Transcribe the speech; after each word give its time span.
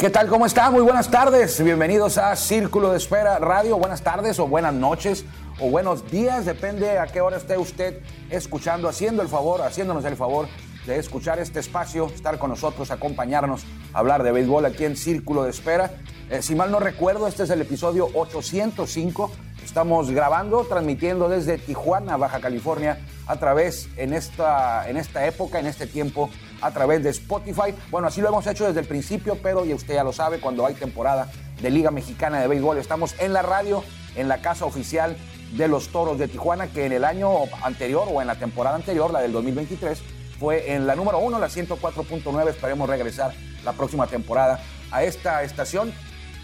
¿Qué 0.00 0.08
tal? 0.08 0.28
¿Cómo 0.28 0.46
está? 0.46 0.70
Muy 0.70 0.80
buenas 0.80 1.10
tardes. 1.10 1.62
Bienvenidos 1.62 2.16
a 2.16 2.34
Círculo 2.34 2.90
de 2.90 2.96
Espera 2.96 3.38
Radio. 3.38 3.76
Buenas 3.76 4.00
tardes 4.00 4.38
o 4.38 4.48
buenas 4.48 4.72
noches 4.72 5.26
o 5.60 5.68
buenos 5.68 6.10
días. 6.10 6.46
Depende 6.46 6.98
a 6.98 7.06
qué 7.08 7.20
hora 7.20 7.36
esté 7.36 7.58
usted 7.58 8.00
escuchando, 8.30 8.88
haciendo 8.88 9.20
el 9.20 9.28
favor, 9.28 9.60
haciéndonos 9.60 10.02
el 10.06 10.16
favor 10.16 10.48
de 10.86 10.98
escuchar 10.98 11.38
este 11.38 11.60
espacio, 11.60 12.06
estar 12.06 12.38
con 12.38 12.48
nosotros, 12.48 12.90
acompañarnos, 12.90 13.66
hablar 13.92 14.22
de 14.22 14.32
béisbol 14.32 14.64
aquí 14.64 14.86
en 14.86 14.96
Círculo 14.96 15.42
de 15.42 15.50
Espera. 15.50 15.90
Eh, 16.30 16.40
si 16.40 16.54
mal 16.54 16.70
no 16.70 16.80
recuerdo, 16.80 17.26
este 17.26 17.42
es 17.42 17.50
el 17.50 17.60
episodio 17.60 18.08
805. 18.14 19.30
Estamos 19.62 20.10
grabando, 20.10 20.64
transmitiendo 20.64 21.28
desde 21.28 21.58
Tijuana, 21.58 22.16
Baja 22.16 22.40
California, 22.40 22.98
a 23.26 23.36
través, 23.36 23.90
en 23.98 24.14
esta, 24.14 24.88
en 24.88 24.96
esta 24.96 25.26
época, 25.26 25.60
en 25.60 25.66
este 25.66 25.86
tiempo, 25.86 26.30
a 26.60 26.70
través 26.70 27.02
de 27.02 27.10
Spotify. 27.10 27.74
Bueno, 27.90 28.08
así 28.08 28.20
lo 28.20 28.28
hemos 28.28 28.46
hecho 28.46 28.66
desde 28.66 28.80
el 28.80 28.86
principio, 28.86 29.38
pero 29.42 29.64
ya 29.64 29.74
usted 29.74 29.94
ya 29.94 30.04
lo 30.04 30.12
sabe, 30.12 30.40
cuando 30.40 30.66
hay 30.66 30.74
temporada 30.74 31.30
de 31.60 31.70
Liga 31.70 31.90
Mexicana 31.90 32.40
de 32.40 32.48
Béisbol, 32.48 32.78
estamos 32.78 33.14
en 33.18 33.32
la 33.32 33.42
radio, 33.42 33.84
en 34.16 34.28
la 34.28 34.40
casa 34.40 34.64
oficial 34.64 35.16
de 35.52 35.68
los 35.68 35.88
Toros 35.88 36.18
de 36.18 36.28
Tijuana, 36.28 36.68
que 36.68 36.86
en 36.86 36.92
el 36.92 37.04
año 37.04 37.30
anterior 37.62 38.08
o 38.10 38.20
en 38.20 38.26
la 38.26 38.36
temporada 38.36 38.76
anterior, 38.76 39.12
la 39.12 39.20
del 39.20 39.32
2023, 39.32 40.00
fue 40.38 40.72
en 40.72 40.86
la 40.86 40.94
número 40.94 41.18
uno, 41.18 41.38
la 41.38 41.48
104.9. 41.48 42.48
Esperemos 42.48 42.88
regresar 42.88 43.34
la 43.64 43.72
próxima 43.72 44.06
temporada 44.06 44.60
a 44.90 45.02
esta 45.02 45.42
estación 45.42 45.92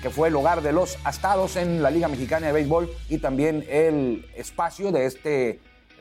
que 0.03 0.11
fue 0.11 0.29
el 0.29 0.37
hogar 0.37 0.63
de 0.63 0.73
los 0.73 0.99
astados 1.05 1.57
en 1.57 1.83
la 1.83 1.91
Liga 1.91 2.09
Mexicana 2.09 2.47
de 2.47 2.53
Béisbol 2.53 2.91
y 3.09 3.19
también 3.19 3.65
el 3.69 4.31
espacio 4.37 4.93
de 4.93 5.07
este 5.07 5.61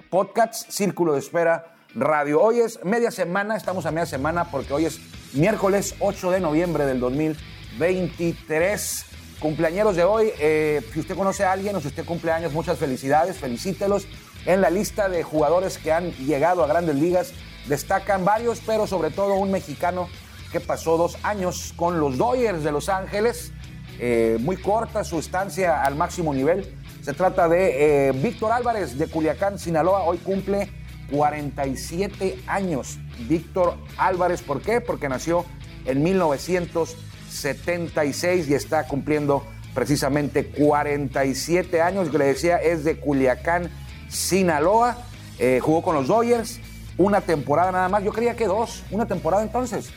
podcast 0.10 0.70
Círculo 0.70 1.14
de 1.14 1.20
Espera 1.20 1.75
Radio. 1.96 2.42
Hoy 2.42 2.60
es 2.60 2.84
media 2.84 3.10
semana, 3.10 3.56
estamos 3.56 3.86
a 3.86 3.92
media 3.92 4.06
semana 4.06 4.52
porque 4.52 4.74
hoy 4.74 4.84
es 4.86 5.00
miércoles 5.32 5.96
8 6.00 6.32
de 6.32 6.42
noviembre 6.42 6.86
del 6.86 7.00
2023. 7.00 9.06
Cumpleañeros 9.40 9.96
de 9.96 10.04
hoy, 10.04 10.34
eh, 10.40 10.82
si 10.92 11.00
usted 11.00 11.16
conoce 11.16 11.46
a 11.46 11.54
alguien 11.54 11.74
o 11.76 11.80
si 11.80 11.88
usted 11.88 12.04
cumple 12.04 12.34
años, 12.34 12.52
muchas 12.52 12.78
felicidades, 12.78 13.38
felicítelos. 13.38 14.08
En 14.46 14.60
la 14.60 14.70
lista 14.70 15.08
de 15.08 15.24
jugadores 15.24 15.78
que 15.78 15.94
han 15.94 16.12
llegado 16.12 16.66
a 16.66 16.68
grandes 16.68 16.96
ligas 16.96 17.32
destacan 17.68 18.26
varios, 18.26 18.62
pero 18.66 18.88
sobre 18.88 19.10
todo 19.10 19.36
un 19.36 19.52
mexicano 19.52 20.10
que 20.52 20.60
pasó 20.60 20.98
dos 20.98 21.18
años 21.24 21.74
con 21.78 22.02
los 22.02 22.18
Dodgers 22.18 22.62
de 22.64 22.74
Los 22.74 22.90
Ángeles. 22.90 23.54
Eh, 24.00 24.36
muy 24.42 24.58
corta 24.58 25.06
su 25.06 25.18
estancia 25.18 25.82
al 25.82 25.96
máximo 25.96 26.34
nivel. 26.34 26.76
Se 27.02 27.14
trata 27.14 27.48
de 27.48 28.10
eh, 28.10 28.12
Víctor 28.12 28.52
Álvarez 28.52 28.98
de 28.98 29.08
Culiacán, 29.08 29.58
Sinaloa. 29.58 30.04
Hoy 30.04 30.18
cumple 30.18 30.70
47 31.12 32.40
años. 32.48 32.98
Víctor 33.28 33.76
Álvarez, 33.98 34.42
¿por 34.42 34.62
qué? 34.62 34.80
Porque 34.82 35.08
nació 35.10 35.46
en 35.86 36.04
1976 36.04 38.50
y 38.50 38.54
está 38.54 38.88
cumpliendo 38.88 39.44
precisamente 39.74 40.48
47 40.48 41.82
años. 41.82 42.10
Que 42.10 42.18
le 42.18 42.26
decía, 42.26 42.58
es 42.58 42.84
de 42.84 43.00
Culiacán, 43.00 43.70
Sinaloa. 44.10 44.98
Eh, 45.38 45.60
jugó 45.62 45.82
con 45.82 45.96
los 45.96 46.08
Dodgers 46.08 46.60
una 46.98 47.22
temporada 47.22 47.72
nada 47.72 47.90
más. 47.90 48.04
Yo 48.04 48.12
creía 48.12 48.36
que 48.36 48.48
dos, 48.48 48.84
una 48.92 49.06
temporada 49.06 49.44
entonces. 49.44 49.90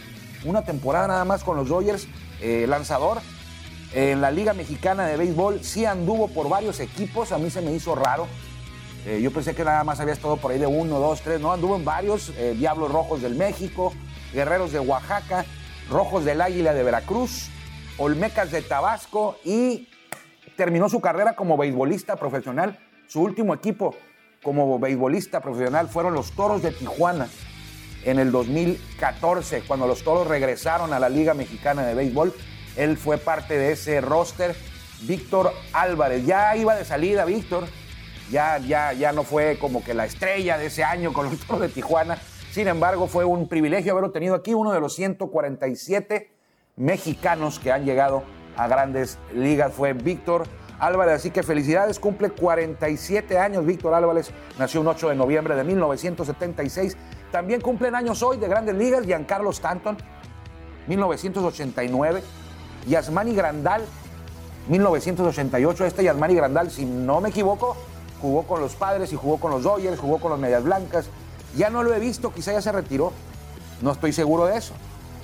Una 0.44 0.62
temporada 0.62 1.08
nada 1.08 1.24
más 1.24 1.44
con 1.44 1.56
los 1.56 1.68
Dodgers. 1.68 2.06
Eh, 2.40 2.66
lanzador 2.68 3.18
en 3.94 4.20
la 4.20 4.30
Liga 4.30 4.52
Mexicana 4.52 5.06
de 5.06 5.16
Béisbol. 5.16 5.64
Sí 5.64 5.84
anduvo 5.84 6.28
por 6.28 6.48
varios 6.48 6.80
equipos. 6.80 7.32
A 7.32 7.38
mí 7.38 7.50
se 7.50 7.60
me 7.60 7.72
hizo 7.72 7.94
raro. 7.94 8.26
Eh, 9.08 9.22
yo 9.22 9.32
pensé 9.32 9.54
que 9.54 9.64
nada 9.64 9.84
más 9.84 10.00
había 10.00 10.12
estado 10.12 10.36
por 10.36 10.52
ahí 10.52 10.58
de 10.58 10.66
uno, 10.66 10.98
dos, 10.98 11.22
tres. 11.22 11.40
No, 11.40 11.50
anduvo 11.50 11.76
en 11.76 11.84
varios. 11.84 12.28
eh, 12.36 12.54
Diablos 12.54 12.92
Rojos 12.92 13.22
del 13.22 13.36
México, 13.36 13.94
Guerreros 14.34 14.70
de 14.70 14.80
Oaxaca, 14.80 15.46
Rojos 15.88 16.26
del 16.26 16.42
Águila 16.42 16.74
de 16.74 16.82
Veracruz, 16.82 17.48
Olmecas 17.96 18.50
de 18.50 18.60
Tabasco 18.60 19.38
y 19.46 19.88
terminó 20.58 20.90
su 20.90 21.00
carrera 21.00 21.34
como 21.34 21.56
beisbolista 21.56 22.16
profesional. 22.16 22.78
Su 23.06 23.22
último 23.22 23.54
equipo 23.54 23.94
como 24.42 24.78
beisbolista 24.78 25.40
profesional 25.40 25.88
fueron 25.88 26.12
los 26.12 26.32
Toros 26.32 26.60
de 26.60 26.72
Tijuana 26.72 27.28
en 28.04 28.18
el 28.18 28.30
2014, 28.30 29.62
cuando 29.66 29.86
los 29.86 30.04
Toros 30.04 30.26
regresaron 30.26 30.92
a 30.92 30.98
la 30.98 31.08
Liga 31.08 31.32
Mexicana 31.32 31.86
de 31.86 31.94
Béisbol. 31.94 32.34
Él 32.76 32.98
fue 32.98 33.16
parte 33.16 33.56
de 33.56 33.72
ese 33.72 34.02
roster. 34.02 34.54
Víctor 35.00 35.54
Álvarez, 35.72 36.26
ya 36.26 36.54
iba 36.56 36.74
de 36.74 36.84
salida 36.84 37.24
Víctor, 37.24 37.64
ya, 38.30 38.58
ya, 38.58 38.92
ya 38.92 39.12
no 39.12 39.22
fue 39.22 39.58
como 39.58 39.82
que 39.82 39.94
la 39.94 40.04
estrella 40.04 40.58
de 40.58 40.66
ese 40.66 40.84
año 40.84 41.12
con 41.12 41.30
los 41.30 41.38
Toros 41.40 41.62
de 41.62 41.68
Tijuana. 41.68 42.18
Sin 42.50 42.68
embargo, 42.68 43.06
fue 43.06 43.24
un 43.24 43.48
privilegio 43.48 43.92
haberlo 43.92 44.10
tenido 44.10 44.34
aquí, 44.34 44.54
uno 44.54 44.72
de 44.72 44.80
los 44.80 44.94
147 44.94 46.32
mexicanos 46.76 47.58
que 47.58 47.72
han 47.72 47.84
llegado 47.84 48.24
a 48.56 48.66
grandes 48.68 49.18
ligas. 49.34 49.72
Fue 49.72 49.92
Víctor 49.92 50.44
Álvarez, 50.78 51.14
así 51.16 51.30
que 51.30 51.42
felicidades, 51.42 51.98
cumple 51.98 52.30
47 52.30 53.38
años. 53.38 53.64
Víctor 53.66 53.94
Álvarez 53.94 54.30
nació 54.58 54.80
un 54.80 54.88
8 54.88 55.10
de 55.10 55.14
noviembre 55.14 55.54
de 55.54 55.64
1976. 55.64 56.96
También 57.30 57.60
cumplen 57.60 57.94
años 57.94 58.22
hoy 58.22 58.38
de 58.38 58.48
grandes 58.48 58.74
ligas 58.74 59.04
Giancarlo 59.04 59.50
Stanton, 59.50 59.96
1989. 60.86 62.22
Yasmani 62.86 63.34
Grandal, 63.34 63.84
1988. 64.68 65.84
Este 65.84 66.04
Yasmani 66.04 66.34
Grandal, 66.34 66.70
si 66.70 66.86
no 66.86 67.20
me 67.20 67.28
equivoco, 67.28 67.76
jugó 68.20 68.44
con 68.44 68.60
los 68.60 68.74
padres 68.74 69.12
y 69.12 69.16
jugó 69.16 69.38
con 69.38 69.50
los 69.50 69.62
Dodgers, 69.62 69.98
jugó 69.98 70.18
con 70.18 70.30
los 70.30 70.40
Medias 70.40 70.64
Blancas. 70.64 71.08
Ya 71.56 71.70
no 71.70 71.82
lo 71.82 71.94
he 71.94 71.98
visto, 71.98 72.32
quizá 72.32 72.52
ya 72.52 72.62
se 72.62 72.72
retiró. 72.72 73.12
No 73.80 73.92
estoy 73.92 74.12
seguro 74.12 74.46
de 74.46 74.56
eso. 74.56 74.74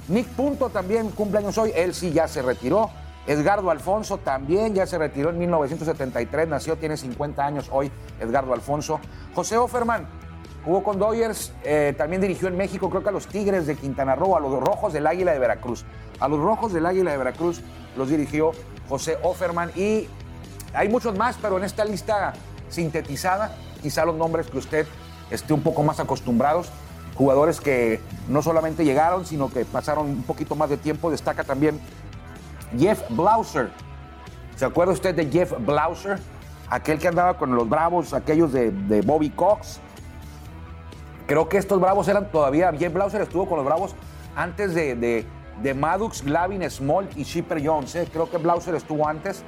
Nick 0.09 0.29
Punto 0.29 0.69
también 0.69 1.11
cumpleaños 1.11 1.57
hoy, 1.59 1.73
él 1.75 1.95
sí 1.95 2.13
ya 2.13 2.29
se 2.29 2.43
retiró. 2.43 2.91
Edgardo 3.27 3.71
Alfonso 3.71 4.19
también 4.19 4.75
ya 4.75 4.87
se 4.87 4.99
retiró 4.99 5.31
en 5.31 5.39
1973, 5.39 6.47
nació, 6.47 6.77
tiene 6.77 6.97
50 6.97 7.45
años 7.45 7.69
hoy 7.73 7.91
Edgardo 8.21 8.53
Alfonso. 8.53 9.01
José 9.35 9.57
Offerman 9.57 10.07
jugó 10.63 10.83
con 10.83 10.99
Dodgers, 10.99 11.53
eh, 11.63 11.95
también 11.97 12.21
dirigió 12.21 12.49
en 12.49 12.57
México, 12.57 12.91
creo 12.91 13.03
que 13.03 13.09
a 13.09 13.13
los 13.13 13.27
Tigres 13.27 13.67
de 13.67 13.77
Quintana 13.77 14.15
Roo, 14.15 14.37
a 14.37 14.41
los 14.41 14.61
Rojos 14.61 14.93
del 14.93 15.07
Águila 15.07 15.33
de 15.33 15.39
Veracruz. 15.39 15.87
A 16.21 16.29
los 16.29 16.39
Rojos 16.39 16.73
del 16.75 16.85
Águila 16.85 17.13
de 17.13 17.17
Veracruz 17.17 17.63
los 17.97 18.11
dirigió 18.11 18.53
José 18.89 19.17
Offerman 19.23 19.71
y 19.75 20.07
hay 20.75 20.89
muchos 20.89 21.17
más, 21.17 21.39
pero 21.41 21.57
en 21.57 21.65
esta 21.65 21.85
lista 21.85 22.35
sintetizada, 22.75 23.57
quizá 23.83 24.05
los 24.05 24.17
nombres 24.17 24.49
que 24.49 24.59
usted 24.59 24.87
esté 25.31 25.55
un 25.55 25.63
poco 25.63 25.83
más 25.83 26.01
acostumbrados, 26.01 26.71
jugadores 27.15 27.61
que 27.61 28.01
no 28.29 28.43
solamente 28.43 28.85
llegaron, 28.85 29.25
sino 29.25 29.51
que 29.51 29.65
pasaron 29.65 30.07
un 30.07 30.23
poquito 30.23 30.55
más 30.57 30.69
de 30.69 30.77
tiempo, 30.77 31.11
destaca 31.11 31.45
también 31.45 31.81
Jeff 32.79 33.03
Blauser. 33.11 33.71
¿Se 34.57 34.65
acuerda 34.65 34.93
usted 34.93 35.15
de 35.15 35.31
Jeff 35.31 35.53
Blauser? 35.59 36.19
Aquel 36.71 36.99
que 36.99 37.09
andaba 37.09 37.37
con 37.37 37.55
los 37.55 37.69
Bravos, 37.69 38.13
aquellos 38.15 38.53
de, 38.53 39.03
Bobby 39.05 39.31
Cox. 39.31 39.81
Creo 41.27 41.49
que 41.49 41.59
estos 41.59 41.81
Bravos 41.81 42.09
eran 42.09 42.31
todavía, 42.31 42.73
Jeff 42.73 42.93
Blauser 42.93 43.23
estuvo 43.23 43.49
con 43.49 43.57
los 43.57 43.67
Bravos 43.67 43.95
antes 44.37 44.75
de, 44.75 44.95
de, 44.97 45.27
de 45.63 45.75
Maddox, 45.75 46.23
Glavin, 46.23 46.69
Small 46.71 47.09
y 47.17 47.23
Shipper 47.23 47.65
Jones. 47.65 47.95
¿eh? 47.95 48.09
Creo 48.13 48.31
que 48.31 48.39
Blauser 48.39 48.75
estuvo 48.75 49.07
antes. 49.07 49.43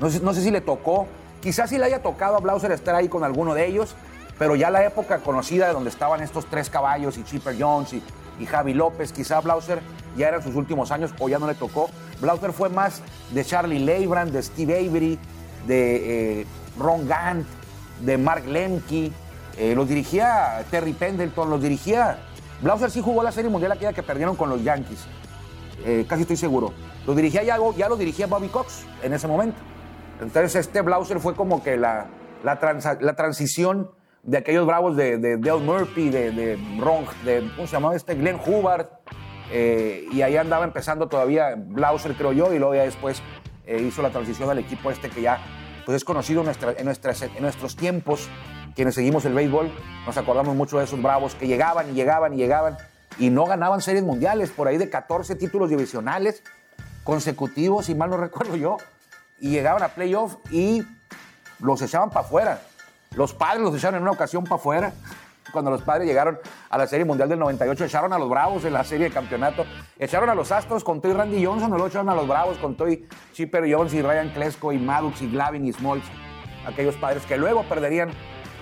No 0.00 0.10
sé, 0.10 0.20
no 0.20 0.34
sé 0.34 0.42
si 0.42 0.50
le 0.50 0.60
tocó. 0.60 1.06
Quizás 1.40 1.70
si 1.70 1.78
le 1.78 1.84
haya 1.84 2.02
tocado 2.02 2.36
a 2.36 2.40
Blauser 2.40 2.72
estar 2.72 2.94
ahí 2.94 3.08
con 3.08 3.24
alguno 3.24 3.54
de 3.54 3.66
ellos, 3.66 3.94
pero 4.38 4.56
ya 4.56 4.70
la 4.70 4.84
época 4.84 5.18
conocida 5.18 5.68
de 5.68 5.72
donde 5.72 5.90
estaban 5.90 6.22
estos 6.22 6.46
tres 6.46 6.70
caballos 6.70 7.16
y 7.18 7.24
Chipper 7.24 7.56
Jones 7.58 7.92
y, 7.92 8.02
y 8.38 8.46
Javi 8.46 8.74
López, 8.74 9.12
quizá 9.12 9.40
Blauser 9.40 9.80
ya 10.16 10.28
eran 10.28 10.42
sus 10.42 10.54
últimos 10.54 10.90
años 10.90 11.12
o 11.18 11.28
ya 11.28 11.38
no 11.38 11.46
le 11.46 11.54
tocó. 11.54 11.88
Blauser 12.20 12.52
fue 12.52 12.68
más 12.68 13.02
de 13.30 13.44
Charlie 13.44 13.78
Leibrand, 13.78 14.32
de 14.32 14.42
Steve 14.42 14.86
Avery, 14.86 15.18
de 15.66 16.40
eh, 16.40 16.46
Ron 16.78 17.06
Gant, 17.06 17.46
de 18.00 18.18
Mark 18.18 18.46
Lemke. 18.46 19.12
Eh, 19.58 19.74
los 19.74 19.88
dirigía 19.88 20.64
Terry 20.70 20.92
Pendleton, 20.92 21.50
los 21.50 21.62
dirigía. 21.62 22.18
Blauser 22.62 22.90
sí 22.90 23.00
jugó 23.02 23.22
la 23.22 23.32
Serie 23.32 23.50
Mundial 23.50 23.72
aquella 23.72 23.92
que 23.92 24.02
perdieron 24.02 24.36
con 24.36 24.48
los 24.48 24.62
Yankees. 24.62 25.00
Eh, 25.84 26.06
casi 26.08 26.22
estoy 26.22 26.36
seguro. 26.36 26.72
Lo 27.06 27.14
dirigía 27.14 27.42
ya, 27.42 27.58
ya 27.76 27.88
lo 27.88 27.96
dirigía 27.96 28.26
Bobby 28.26 28.48
Cox 28.48 28.84
en 29.02 29.12
ese 29.12 29.28
momento. 29.28 29.58
Entonces 30.20 30.54
este 30.56 30.80
Blauser 30.82 31.20
fue 31.20 31.34
como 31.34 31.62
que 31.62 31.76
la, 31.76 32.06
la, 32.42 32.58
transa- 32.60 32.98
la 33.00 33.14
transición 33.14 33.90
de 34.22 34.38
aquellos 34.38 34.66
bravos 34.66 34.96
de, 34.96 35.18
de 35.18 35.36
Dale 35.36 35.60
Murphy, 35.62 36.08
de, 36.10 36.30
de 36.32 36.58
Ron, 36.80 37.04
de, 37.24 37.48
¿cómo 37.54 37.66
se 37.66 37.74
llamaba 37.74 37.94
este? 37.94 38.14
Glenn 38.14 38.40
Hubbard. 38.44 38.86
eh, 39.52 40.06
y 40.10 40.22
ahí 40.22 40.36
andaba 40.36 40.64
empezando 40.64 41.08
todavía 41.08 41.54
Blauser, 41.56 42.14
creo 42.14 42.32
yo, 42.32 42.52
y 42.52 42.58
luego 42.58 42.74
ya 42.74 42.82
después 42.82 43.22
eh, 43.66 43.80
hizo 43.86 44.02
la 44.02 44.10
transición 44.10 44.50
al 44.50 44.58
equipo 44.58 44.90
este 44.90 45.08
que 45.10 45.22
ya 45.22 45.38
pues 45.84 45.96
es 45.96 46.04
conocido 46.04 46.40
en, 46.40 46.46
nuestra- 46.46 46.72
en, 46.76 46.84
nuestras, 46.84 47.22
en 47.22 47.40
nuestros 47.40 47.76
tiempos, 47.76 48.28
quienes 48.74 48.96
seguimos 48.96 49.24
el 49.24 49.34
béisbol, 49.34 49.70
nos 50.04 50.16
acordamos 50.16 50.56
mucho 50.56 50.78
de 50.78 50.84
esos 50.84 51.00
bravos 51.00 51.36
que 51.36 51.46
llegaban 51.46 51.90
y 51.90 51.92
llegaban 51.92 52.34
y 52.34 52.38
llegaban 52.38 52.76
y 53.18 53.30
no 53.30 53.44
ganaban 53.46 53.80
series 53.80 54.02
mundiales, 54.02 54.50
por 54.50 54.66
ahí 54.66 54.76
de 54.78 54.90
14 54.90 55.36
títulos 55.36 55.70
divisionales 55.70 56.42
consecutivos, 57.04 57.86
si 57.86 57.94
mal 57.94 58.10
no 58.10 58.16
recuerdo 58.16 58.56
yo, 58.56 58.78
y 59.38 59.50
llegaban 59.50 59.82
a 59.82 59.88
playoff 59.88 60.36
y 60.50 60.82
los 61.60 61.82
echaban 61.82 62.10
para 62.10 62.26
afuera. 62.26 62.60
Los 63.14 63.32
padres 63.32 63.62
los 63.62 63.74
echaron 63.74 63.96
en 63.96 64.02
una 64.02 64.12
ocasión 64.12 64.44
para 64.44 64.56
afuera. 64.56 64.92
Cuando 65.52 65.70
los 65.70 65.82
padres 65.82 66.06
llegaron 66.06 66.38
a 66.68 66.76
la 66.76 66.86
Serie 66.86 67.04
Mundial 67.04 67.28
del 67.28 67.38
98, 67.38 67.84
echaron 67.84 68.12
a 68.12 68.18
los 68.18 68.28
Bravos 68.28 68.64
en 68.64 68.72
la 68.72 68.84
serie 68.84 69.08
de 69.08 69.14
campeonato. 69.14 69.64
Echaron 69.98 70.28
a 70.28 70.34
los 70.34 70.50
Astros 70.52 70.84
con 70.84 71.00
Toy 71.00 71.12
Randy 71.12 71.44
Johnson, 71.44 71.70
no 71.70 71.78
lo 71.78 71.86
echaron 71.86 72.08
a 72.10 72.14
los 72.14 72.26
Bravos 72.26 72.58
con 72.58 72.76
Toy 72.76 73.08
Chipper 73.32 73.64
Jones 73.72 73.94
y 73.94 74.02
Ryan 74.02 74.30
Klesko 74.30 74.72
y 74.72 74.78
Maddox 74.78 75.22
y 75.22 75.30
Glavin 75.30 75.64
y 75.64 75.72
Smoltz. 75.72 76.04
Aquellos 76.66 76.96
padres 76.96 77.24
que 77.24 77.36
luego 77.38 77.62
perderían 77.68 78.10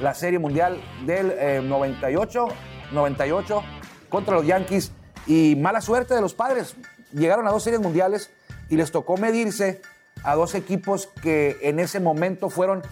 la 0.00 0.15
Serie 0.15 0.38
Mundial 0.38 0.81
del 1.06 1.32
eh, 1.32 1.62
98, 1.65 2.49
98 2.93 3.62
contra 4.09 4.35
los 4.35 4.47
Yankees. 4.47 4.93
Y 5.27 5.56
mala 5.56 5.81
suerte 5.81 6.15
de 6.15 6.20
los 6.20 6.35
padres. 6.35 6.77
Llegaron 7.12 7.49
a 7.49 7.50
dos 7.50 7.62
series 7.62 7.81
mundiales 7.81 8.31
y 8.69 8.77
les 8.77 8.93
tocó 8.93 9.17
medirse 9.17 9.81
a 10.25 10.35
dos 10.35 10.55
equipos 10.55 11.09
que 11.23 11.59
en 11.62 11.79
ese 11.79 12.00
momento 12.00 12.50
fueron 12.50 12.82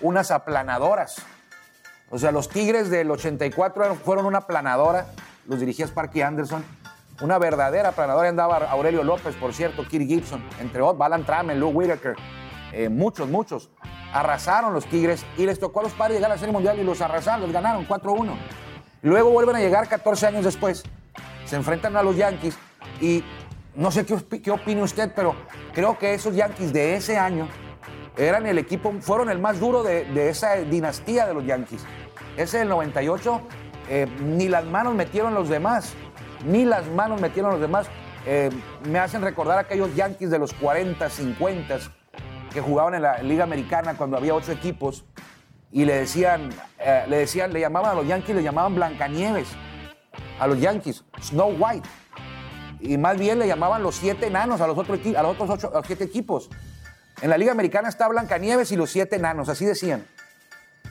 unas 0.00 0.30
aplanadoras. 0.30 1.16
O 2.10 2.18
sea, 2.18 2.30
los 2.32 2.48
Tigres 2.48 2.90
del 2.90 3.10
84 3.10 3.84
eran- 3.84 3.96
fueron 3.96 4.26
una 4.26 4.38
aplanadora, 4.38 5.06
los 5.46 5.58
dirigía 5.60 5.86
Sparky 5.86 6.20
Anderson. 6.22 6.64
Una 7.20 7.38
verdadera 7.38 7.90
aplanadora 7.90 8.28
andaba 8.28 8.56
Aurelio 8.70 9.02
López, 9.04 9.34
por 9.36 9.54
cierto, 9.54 9.86
Kirk 9.86 10.06
Gibson, 10.06 10.42
entre 10.60 10.82
otros, 10.82 10.98
Balan 10.98 11.24
Trammell, 11.24 11.58
Lou 11.60 11.70
Whitaker, 11.70 12.16
eh, 12.72 12.88
muchos, 12.88 13.28
muchos. 13.28 13.70
Arrasaron 14.12 14.74
los 14.74 14.84
Tigres 14.86 15.24
y 15.38 15.46
les 15.46 15.58
tocó 15.58 15.80
a 15.80 15.82
los 15.84 15.92
padres 15.92 16.16
llegar 16.16 16.30
a 16.30 16.34
la 16.34 16.38
Serie 16.38 16.52
Mundial 16.52 16.78
y 16.78 16.84
los 16.84 17.00
arrasaron, 17.00 17.42
los 17.42 17.52
ganaron 17.52 17.86
4-1. 17.86 18.34
Luego 19.02 19.30
vuelven 19.30 19.56
a 19.56 19.60
llegar 19.60 19.88
14 19.88 20.26
años 20.26 20.44
después, 20.44 20.82
se 21.46 21.56
enfrentan 21.56 21.96
a 21.96 22.02
los 22.02 22.16
Yankees 22.16 22.56
y 23.00 23.24
no 23.74 23.90
sé 23.90 24.04
qué, 24.06 24.14
op- 24.14 24.42
qué 24.42 24.50
opine 24.50 24.82
usted, 24.82 25.12
pero 25.14 25.34
creo 25.72 25.98
que 25.98 26.14
esos 26.14 26.34
Yankees 26.34 26.72
de 26.72 26.96
ese 26.96 27.16
año 27.18 27.48
eran 28.16 28.46
el 28.46 28.58
equipo, 28.58 28.92
fueron 29.00 29.30
el 29.30 29.38
más 29.38 29.58
duro 29.60 29.82
de, 29.82 30.04
de 30.04 30.28
esa 30.28 30.56
dinastía 30.56 31.26
de 31.26 31.34
los 31.34 31.44
Yankees. 31.46 31.84
Ese 32.36 32.58
del 32.58 32.68
98, 32.68 33.40
eh, 33.88 34.06
ni 34.20 34.48
las 34.48 34.64
manos 34.64 34.94
metieron 34.94 35.34
los 35.34 35.48
demás, 35.48 35.94
ni 36.46 36.64
las 36.64 36.86
manos 36.88 37.20
metieron 37.20 37.52
los 37.52 37.60
demás. 37.60 37.86
Eh, 38.26 38.50
me 38.88 38.98
hacen 38.98 39.22
recordar 39.22 39.58
aquellos 39.58 39.94
Yankees 39.96 40.30
de 40.30 40.38
los 40.38 40.52
40, 40.54 41.08
50 41.08 41.78
que 42.52 42.60
jugaban 42.60 42.94
en 42.94 43.02
la 43.02 43.18
Liga 43.22 43.44
Americana 43.44 43.94
cuando 43.96 44.16
había 44.16 44.34
ocho 44.34 44.52
equipos 44.52 45.04
y 45.72 45.86
le 45.86 45.94
decían, 45.94 46.50
eh, 46.78 47.04
le 47.08 47.16
decían, 47.16 47.52
le 47.52 47.60
llamaban 47.60 47.92
a 47.92 47.94
los 47.94 48.06
Yankees, 48.06 48.36
le 48.36 48.42
llamaban 48.42 48.74
Blancanieves, 48.74 49.48
a 50.38 50.46
los 50.46 50.60
Yankees, 50.60 51.02
Snow 51.22 51.54
White. 51.58 51.88
Y 52.82 52.98
más 52.98 53.16
bien 53.16 53.38
le 53.38 53.46
llamaban 53.46 53.82
los 53.82 53.94
siete 53.94 54.26
enanos 54.26 54.60
a 54.60 54.66
los 54.66 54.76
otros, 54.76 54.98
a 55.16 55.22
los 55.22 55.32
otros 55.32 55.50
ocho, 55.50 55.70
a 55.72 55.78
los 55.78 55.86
siete 55.86 56.04
equipos. 56.04 56.50
En 57.20 57.30
la 57.30 57.38
Liga 57.38 57.52
Americana 57.52 57.88
está 57.88 58.08
Blancanieves 58.08 58.72
y 58.72 58.76
los 58.76 58.90
siete 58.90 59.16
enanos, 59.16 59.48
así 59.48 59.64
decían. 59.64 60.04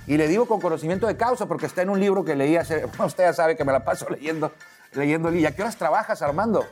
Y 0.08 0.18
le 0.18 0.28
digo 0.30 0.46
con 0.46 0.62
conocimiento 0.62 1.06
de 1.06 1.18
causa 1.18 1.46
porque 1.48 1.66
está 1.66 1.82
en 1.82 1.90
un 1.90 2.00
libro 2.00 2.24
que 2.24 2.36
leí 2.36 2.56
hace, 2.56 2.86
usted 3.06 3.26
ya 3.26 3.34
sabe 3.34 3.58
que 3.58 3.66
me 3.66 3.74
la 3.74 3.84
paso 3.84 4.08
leyendo, 4.10 4.54
leyendo. 4.94 5.34
¿Y 5.34 5.46
a 5.46 5.54
qué 5.54 5.62
horas 5.62 5.76
trabajas, 5.76 6.22
Armando? 6.22 6.66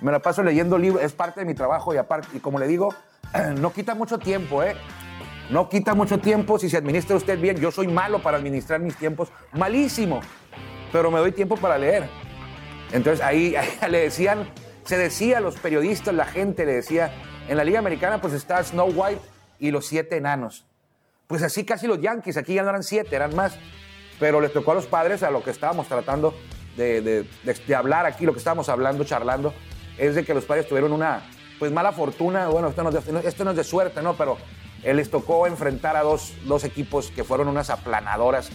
Me 0.00 0.12
la 0.12 0.20
paso 0.20 0.42
leyendo 0.42 0.78
libros, 0.78 1.02
es 1.02 1.12
parte 1.12 1.40
de 1.40 1.46
mi 1.46 1.54
trabajo 1.54 1.92
y 1.92 1.96
aparte, 1.96 2.28
y 2.34 2.38
como 2.38 2.58
le 2.58 2.68
digo, 2.68 2.94
no 3.58 3.72
quita 3.72 3.94
mucho 3.94 4.18
tiempo, 4.18 4.62
¿eh? 4.62 4.76
No 5.50 5.68
quita 5.68 5.94
mucho 5.94 6.18
tiempo 6.20 6.58
si 6.58 6.70
se 6.70 6.78
administra 6.78 7.16
usted 7.16 7.38
bien. 7.38 7.56
Yo 7.56 7.70
soy 7.70 7.86
malo 7.86 8.22
para 8.22 8.38
administrar 8.38 8.80
mis 8.80 8.96
tiempos, 8.96 9.30
malísimo, 9.52 10.20
pero 10.90 11.10
me 11.10 11.18
doy 11.18 11.32
tiempo 11.32 11.56
para 11.56 11.76
leer. 11.76 12.08
Entonces 12.92 13.24
ahí, 13.24 13.54
le 13.88 13.98
decían, 13.98 14.50
se 14.84 14.98
decía 14.98 15.38
a 15.38 15.40
los 15.40 15.56
periodistas, 15.56 16.14
la 16.14 16.26
gente 16.26 16.66
le 16.66 16.74
decía, 16.74 17.12
en 17.48 17.56
la 17.56 17.64
Liga 17.64 17.78
Americana 17.78 18.20
pues 18.20 18.32
está 18.32 18.62
Snow 18.62 18.90
White 18.94 19.20
y 19.58 19.70
los 19.70 19.86
siete 19.86 20.16
enanos. 20.16 20.66
Pues 21.26 21.42
así 21.42 21.64
casi 21.64 21.86
los 21.86 22.00
Yankees, 22.00 22.36
aquí 22.36 22.54
ya 22.54 22.62
no 22.62 22.70
eran 22.70 22.82
siete, 22.82 23.16
eran 23.16 23.34
más. 23.34 23.58
Pero 24.20 24.40
les 24.40 24.52
tocó 24.52 24.72
a 24.72 24.74
los 24.74 24.86
padres 24.86 25.22
a 25.22 25.30
lo 25.30 25.42
que 25.42 25.50
estábamos 25.50 25.88
tratando 25.88 26.34
de 26.76 27.26
hablar 27.76 28.06
aquí, 28.06 28.26
lo 28.26 28.32
que 28.32 28.38
estábamos 28.38 28.68
hablando, 28.68 29.04
charlando, 29.04 29.54
es 29.98 30.14
de 30.14 30.24
que 30.24 30.34
los 30.34 30.44
padres 30.44 30.68
tuvieron 30.68 30.92
una 30.92 31.22
pues 31.58 31.72
mala 31.72 31.92
fortuna, 31.92 32.48
bueno, 32.48 32.68
esto 32.68 32.82
no 32.82 32.90
es 32.90 33.04
de, 33.06 33.28
esto 33.28 33.44
no 33.44 33.50
es 33.52 33.56
de 33.56 33.64
suerte, 33.64 34.02
¿no? 34.02 34.14
Pero 34.14 34.36
eh, 34.82 34.92
les 34.92 35.10
tocó 35.10 35.46
enfrentar 35.46 35.96
a 35.96 36.02
dos, 36.02 36.34
dos 36.44 36.64
equipos 36.64 37.10
que 37.10 37.24
fueron 37.24 37.48
unas 37.48 37.70
aplanadoras 37.70 38.50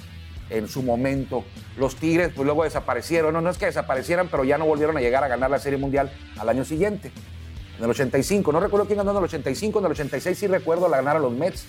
en 0.49 0.67
su 0.67 0.81
momento. 0.83 1.43
Los 1.77 1.95
Tigres, 1.95 2.31
pues 2.35 2.45
luego 2.45 2.63
desaparecieron. 2.63 3.33
No, 3.33 3.41
no 3.41 3.49
es 3.49 3.57
que 3.57 3.65
desaparecieran, 3.67 4.27
pero 4.29 4.43
ya 4.43 4.57
no 4.57 4.65
volvieron 4.65 4.97
a 4.97 5.01
llegar 5.01 5.23
a 5.23 5.27
ganar 5.27 5.49
la 5.51 5.59
Serie 5.59 5.77
Mundial 5.77 6.11
al 6.37 6.49
año 6.49 6.65
siguiente. 6.65 7.11
En 7.77 7.83
el 7.85 7.89
85, 7.91 8.51
no 8.51 8.59
recuerdo 8.59 8.85
quién 8.87 8.97
ganó 8.97 9.11
en 9.11 9.17
el 9.17 9.23
85, 9.23 9.79
en 9.79 9.85
el 9.85 9.91
86 9.91 10.37
sí 10.37 10.47
recuerdo 10.47 10.89
la 10.89 10.97
ganaron 10.97 11.21
los 11.21 11.31
Mets. 11.31 11.65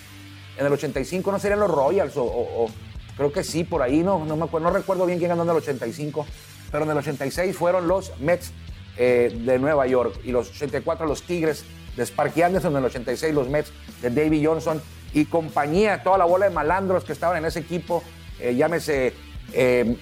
En 0.57 0.65
el 0.65 0.73
85 0.73 1.31
no 1.31 1.39
serían 1.39 1.59
los 1.61 1.71
Royals 1.71 2.13
o- 2.17 2.67
creo 3.15 3.31
que 3.31 3.43
sí, 3.43 3.63
por 3.63 3.81
ahí, 3.81 4.03
no, 4.03 4.25
no 4.25 4.35
me 4.35 4.45
acuerdo, 4.45 4.67
no 4.69 4.73
recuerdo 4.75 5.05
bien 5.05 5.19
quién 5.19 5.29
ganó 5.29 5.43
en 5.43 5.49
el 5.49 5.55
85, 5.57 6.25
pero 6.71 6.83
en 6.85 6.91
el 6.91 6.97
86 6.97 7.55
fueron 7.55 7.87
los 7.87 8.19
Mets 8.19 8.51
eh, 8.97 9.37
de 9.45 9.59
Nueva 9.59 9.85
York 9.87 10.19
y 10.23 10.31
los 10.31 10.49
84 10.49 11.05
los 11.05 11.21
Tigres 11.23 11.63
de 11.95 12.03
Sparky 12.03 12.41
Anderson, 12.41 12.71
en 12.73 12.79
el 12.79 12.85
86 12.85 13.33
los 13.33 13.47
Mets 13.47 13.71
de 14.01 14.09
Davey 14.09 14.43
Johnson 14.45 14.81
y 15.13 15.25
compañía, 15.25 16.03
toda 16.03 16.17
la 16.17 16.25
bola 16.25 16.47
de 16.49 16.55
malandros 16.55 17.03
que 17.03 17.13
estaban 17.13 17.37
en 17.37 17.45
ese 17.45 17.59
equipo, 17.59 18.03
eh, 18.41 18.55
llámese 18.55 19.13
eh, 19.53 19.95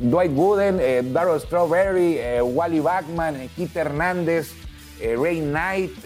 Dwight 0.00 0.32
Wooden, 0.34 0.78
eh, 0.80 1.02
Darryl 1.04 1.40
Strawberry, 1.40 2.16
eh, 2.18 2.40
Wally 2.40 2.80
Backman, 2.80 3.36
eh, 3.36 3.50
Keith 3.54 3.76
Hernández, 3.76 4.52
Ray 5.00 5.40
Knight, 5.40 6.04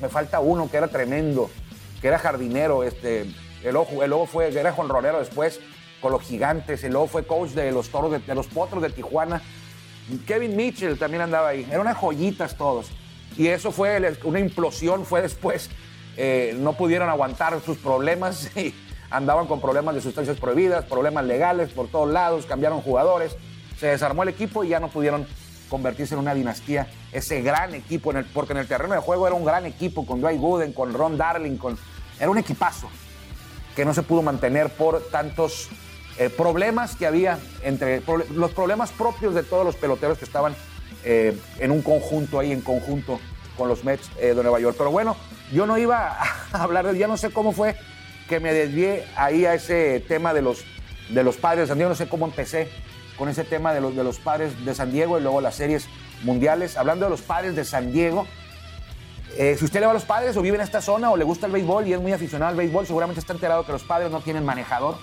me 0.00 0.08
falta 0.08 0.40
uno 0.40 0.68
que 0.68 0.76
era 0.76 0.88
tremendo, 0.88 1.48
que 2.00 2.08
era 2.08 2.18
jardinero, 2.18 2.82
este, 2.82 3.26
el 3.62 3.72
luego, 3.72 4.02
el 4.02 4.10
luego 4.10 4.26
fue, 4.26 4.48
era 4.48 4.72
jonronero 4.72 5.20
después 5.20 5.60
con 6.00 6.10
los 6.10 6.22
gigantes, 6.22 6.82
el 6.82 6.90
luego 6.90 7.06
fue 7.06 7.24
coach 7.24 7.50
de 7.50 7.70
los 7.70 7.90
toros, 7.90 8.26
de, 8.26 8.34
los 8.34 8.48
potros 8.48 8.82
de 8.82 8.90
Tijuana. 8.90 9.40
Kevin 10.26 10.56
Mitchell 10.56 10.98
también 10.98 11.22
andaba 11.22 11.50
ahí, 11.50 11.64
eran 11.68 11.82
unas 11.82 11.96
joyitas 11.96 12.56
todos. 12.56 12.90
Y 13.36 13.46
eso 13.46 13.70
fue 13.70 14.16
una 14.24 14.40
implosión, 14.40 15.06
fue 15.06 15.22
después, 15.22 15.70
no 16.56 16.72
pudieron 16.72 17.08
aguantar 17.08 17.60
sus 17.64 17.78
problemas 17.78 18.50
y 18.56 18.74
andaban 19.14 19.46
con 19.46 19.60
problemas 19.60 19.94
de 19.94 20.00
sustancias 20.00 20.38
prohibidas, 20.38 20.84
problemas 20.84 21.24
legales 21.24 21.70
por 21.70 21.88
todos 21.88 22.10
lados, 22.10 22.46
cambiaron 22.46 22.80
jugadores, 22.80 23.36
se 23.78 23.86
desarmó 23.86 24.24
el 24.24 24.28
equipo 24.28 24.64
y 24.64 24.68
ya 24.68 24.80
no 24.80 24.88
pudieron 24.88 25.26
convertirse 25.68 26.14
en 26.14 26.20
una 26.20 26.34
dinastía. 26.34 26.88
Ese 27.12 27.40
gran 27.40 27.74
equipo, 27.74 28.12
porque 28.32 28.52
en 28.52 28.58
el 28.58 28.66
terreno 28.66 28.94
de 28.94 29.00
juego 29.00 29.26
era 29.26 29.36
un 29.36 29.44
gran 29.44 29.66
equipo 29.66 30.04
con 30.04 30.20
Dwight 30.20 30.40
Gooden, 30.40 30.72
con 30.72 30.92
Ron 30.92 31.16
Darling, 31.16 31.56
con, 31.56 31.78
era 32.18 32.28
un 32.28 32.38
equipazo 32.38 32.88
que 33.76 33.84
no 33.84 33.94
se 33.94 34.02
pudo 34.02 34.22
mantener 34.22 34.70
por 34.70 35.00
tantos 35.00 35.68
eh, 36.18 36.28
problemas 36.28 36.96
que 36.96 37.06
había 37.06 37.38
entre 37.62 38.02
los 38.34 38.50
problemas 38.50 38.90
propios 38.90 39.34
de 39.34 39.44
todos 39.44 39.64
los 39.64 39.76
peloteros 39.76 40.18
que 40.18 40.24
estaban 40.24 40.56
eh, 41.04 41.38
en 41.58 41.70
un 41.70 41.82
conjunto 41.82 42.40
ahí, 42.40 42.50
en 42.50 42.62
conjunto 42.62 43.20
con 43.56 43.68
los 43.68 43.84
Mets 43.84 44.10
eh, 44.18 44.34
de 44.34 44.42
Nueva 44.42 44.58
York. 44.58 44.74
Pero 44.76 44.90
bueno, 44.90 45.16
yo 45.52 45.66
no 45.66 45.78
iba 45.78 46.18
a 46.52 46.62
hablar 46.62 46.86
de, 46.86 46.98
ya 46.98 47.06
no 47.06 47.16
sé 47.16 47.30
cómo 47.30 47.52
fue 47.52 47.76
que 48.28 48.40
me 48.40 48.52
desvié 48.52 49.04
ahí 49.16 49.46
a 49.46 49.54
ese 49.54 50.00
tema 50.00 50.32
de 50.34 50.42
los, 50.42 50.64
de 51.08 51.22
los 51.22 51.36
padres 51.36 51.64
de 51.64 51.66
San 51.68 51.78
Diego, 51.78 51.90
no 51.90 51.96
sé 51.96 52.08
cómo 52.08 52.26
empecé 52.26 52.68
con 53.18 53.28
ese 53.28 53.44
tema 53.44 53.72
de 53.72 53.80
los, 53.80 53.94
de 53.94 54.04
los 54.04 54.18
padres 54.18 54.64
de 54.64 54.74
San 54.74 54.90
Diego 54.90 55.18
y 55.18 55.22
luego 55.22 55.40
las 55.40 55.54
series 55.54 55.88
mundiales, 56.22 56.76
hablando 56.76 57.06
de 57.06 57.10
los 57.10 57.22
padres 57.22 57.54
de 57.54 57.64
San 57.64 57.92
Diego. 57.92 58.26
Eh, 59.36 59.56
si 59.58 59.64
usted 59.64 59.80
le 59.80 59.86
va 59.86 59.92
a 59.92 59.94
los 59.94 60.04
padres 60.04 60.36
o 60.36 60.42
vive 60.42 60.56
en 60.56 60.62
esta 60.62 60.80
zona 60.80 61.10
o 61.10 61.16
le 61.16 61.24
gusta 61.24 61.46
el 61.46 61.52
béisbol 61.52 61.86
y 61.86 61.92
es 61.92 62.00
muy 62.00 62.12
aficionado 62.12 62.50
al 62.50 62.56
béisbol, 62.56 62.86
seguramente 62.86 63.20
está 63.20 63.32
enterado 63.32 63.64
que 63.64 63.72
los 63.72 63.82
padres 63.82 64.10
no 64.10 64.20
tienen 64.20 64.44
manejador. 64.44 64.96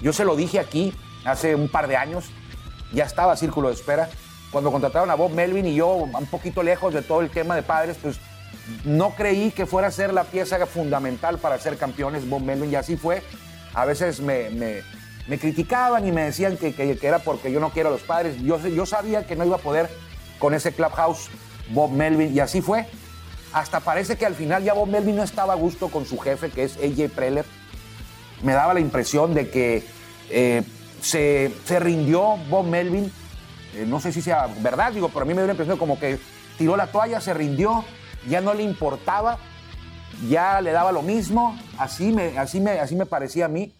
Yo 0.00 0.12
se 0.12 0.24
lo 0.24 0.36
dije 0.36 0.58
aquí 0.58 0.94
hace 1.24 1.54
un 1.54 1.68
par 1.68 1.86
de 1.86 1.96
años, 1.96 2.26
ya 2.92 3.04
estaba 3.04 3.36
Círculo 3.36 3.68
de 3.68 3.74
Espera. 3.74 4.08
Cuando 4.50 4.70
contrataron 4.70 5.10
a 5.10 5.14
Bob 5.14 5.32
Melvin 5.32 5.66
y 5.66 5.74
yo, 5.74 5.88
un 5.88 6.26
poquito 6.26 6.62
lejos 6.62 6.94
de 6.94 7.02
todo 7.02 7.20
el 7.20 7.30
tema 7.30 7.56
de 7.56 7.62
padres, 7.62 7.98
pues 8.00 8.18
no 8.84 9.10
creí 9.10 9.50
que 9.50 9.66
fuera 9.66 9.88
a 9.88 9.90
ser 9.90 10.12
la 10.12 10.24
pieza 10.24 10.64
fundamental 10.66 11.38
para 11.38 11.58
ser 11.58 11.76
campeones 11.76 12.28
Bob 12.28 12.42
Melvin 12.42 12.70
y 12.70 12.74
así 12.76 12.96
fue. 12.96 13.22
A 13.74 13.84
veces 13.84 14.20
me, 14.20 14.50
me, 14.50 15.38
criticaban 15.38 16.06
y 16.06 16.12
me 16.12 16.22
decían 16.22 16.56
que, 16.56 16.74
que, 16.74 16.98
era 17.02 17.18
porque 17.18 17.52
yo 17.52 17.60
no 17.60 17.70
quiero 17.70 17.90
a 17.90 17.92
los 17.92 18.02
padres. 18.02 18.40
Yo, 18.42 18.58
yo 18.58 18.86
sabía 18.86 19.26
que 19.26 19.36
no 19.36 19.44
iba 19.44 19.56
a 19.56 19.60
poder 19.60 19.88
con 20.38 20.54
ese 20.54 20.72
clubhouse 20.72 21.28
Bob 21.70 21.90
Melvin 21.90 22.34
y 22.34 22.40
así 22.40 22.60
fue. 22.60 22.86
Hasta 23.52 23.80
parece 23.80 24.16
que 24.16 24.26
al 24.26 24.34
final 24.34 24.62
ya 24.64 24.74
Bob 24.74 24.88
Melvin 24.88 25.16
no 25.16 25.22
estaba 25.22 25.52
a 25.52 25.56
gusto 25.56 25.88
con 25.88 26.04
su 26.04 26.18
jefe, 26.18 26.50
que 26.50 26.64
es 26.64 26.76
AJ 26.76 27.10
Preller. 27.14 27.44
Me 28.42 28.52
daba 28.52 28.74
la 28.74 28.80
impresión 28.80 29.34
de 29.34 29.48
que 29.48 29.84
eh, 30.30 30.62
se, 31.00 31.52
se, 31.64 31.80
rindió 31.80 32.36
Bob 32.50 32.66
Melvin. 32.66 33.10
Eh, 33.74 33.84
no 33.86 34.00
sé 34.00 34.12
si 34.12 34.20
sea 34.20 34.48
verdad, 34.60 34.92
digo, 34.92 35.08
pero 35.08 35.22
a 35.22 35.24
mí 35.24 35.32
me 35.32 35.40
dio 35.40 35.46
la 35.46 35.52
impresión 35.52 35.78
como 35.78 35.98
que 35.98 36.18
tiró 36.58 36.76
la 36.76 36.88
toalla, 36.88 37.20
se 37.20 37.34
rindió, 37.34 37.84
ya 38.28 38.40
no 38.40 38.54
le 38.54 38.62
importaba, 38.62 39.38
ya 40.28 40.60
le 40.60 40.72
daba 40.72 40.92
lo 40.92 41.02
mismo. 41.02 41.58
Así 41.78 42.12
me, 42.12 42.38
así 42.38 42.60
me, 42.60 42.72
así 42.80 42.96
me 42.96 43.06
parecía 43.06 43.46
a 43.46 43.48
mí. 43.48 43.74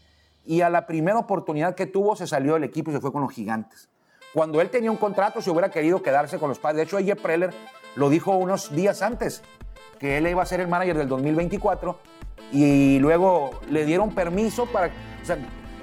Y 0.45 0.61
a 0.61 0.71
la 0.71 0.87
primera 0.87 1.19
oportunidad 1.19 1.75
que 1.75 1.87
tuvo, 1.87 2.15
se 2.17 2.27
salió 2.27 2.55
del 2.55 2.65
equipo 2.65 2.91
y 2.91 2.95
se 2.95 3.01
fue 3.01 3.13
con 3.13 3.23
los 3.23 3.33
gigantes. 3.33 3.89
Cuando 4.33 4.61
él 4.61 4.71
tenía 4.71 4.91
un 4.91 4.97
contrato, 4.97 5.41
se 5.41 5.51
hubiera 5.51 5.71
querido 5.71 6.03
quedarse 6.03 6.39
con 6.39 6.49
los 6.49 6.59
padres. 6.59 6.77
De 6.77 6.83
hecho, 6.83 6.99
AJ 6.99 7.21
Preller 7.21 7.55
lo 7.97 8.11
dijo 8.11 8.37
unos 8.37 8.75
días 8.75 9.03
antes, 9.03 9.43
que 9.99 10.19
él 10.19 10.27
iba 10.29 10.43
a 10.43 10.47
ser 10.47 10.61
el 10.61 10.69
manager 10.69 10.99
del 10.99 11.09
2024 11.09 11.99
y 12.53 12.99
luego 12.99 13.51
le 13.71 13.85
dieron 13.85 14.15
permiso 14.15 14.67
para... 14.67 14.89
O 15.23 15.25
sea, 15.25 15.39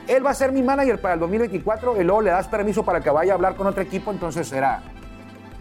él 0.08 0.26
va 0.26 0.32
a 0.32 0.34
ser 0.34 0.52
mi 0.52 0.62
manager 0.62 1.02
para 1.02 1.16
el 1.16 1.20
2024 1.22 2.00
y 2.00 2.04
luego 2.04 2.22
le 2.22 2.32
das 2.32 2.48
permiso 2.48 2.84
para 2.84 3.02
que 3.02 3.10
vaya 3.10 3.34
a 3.34 3.36
hablar 3.36 3.56
con 3.56 3.68
otro 3.68 3.82
equipo, 3.82 4.12
entonces 4.12 4.52
era, 4.52 4.84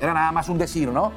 era 0.00 0.12
nada 0.12 0.32
más 0.32 0.48
un 0.48 0.58
decir, 0.58 0.88
¿no? 0.88 1.12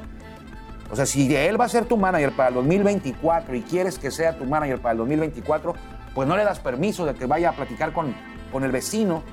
O 0.91 0.95
sea, 0.95 1.05
si 1.05 1.35
él 1.35 1.59
va 1.59 1.65
a 1.65 1.69
ser 1.69 1.85
tu 1.85 1.97
manager 1.97 2.31
para 2.35 2.49
el 2.49 2.55
2024 2.55 3.55
y 3.55 3.61
quieres 3.61 3.97
que 3.97 4.11
sea 4.11 4.37
tu 4.37 4.45
manager 4.45 4.79
para 4.79 4.93
el 4.93 4.97
2024, 4.99 5.73
pues 6.13 6.27
no 6.27 6.37
le 6.37 6.43
das 6.43 6.59
permiso 6.59 7.05
de 7.05 7.15
que 7.15 7.25
vaya 7.25 7.49
a 7.49 7.53
platicar 7.53 7.91
con, 7.91 8.15
con 8.51 8.63
el 8.63 8.71
vecino 8.71 9.23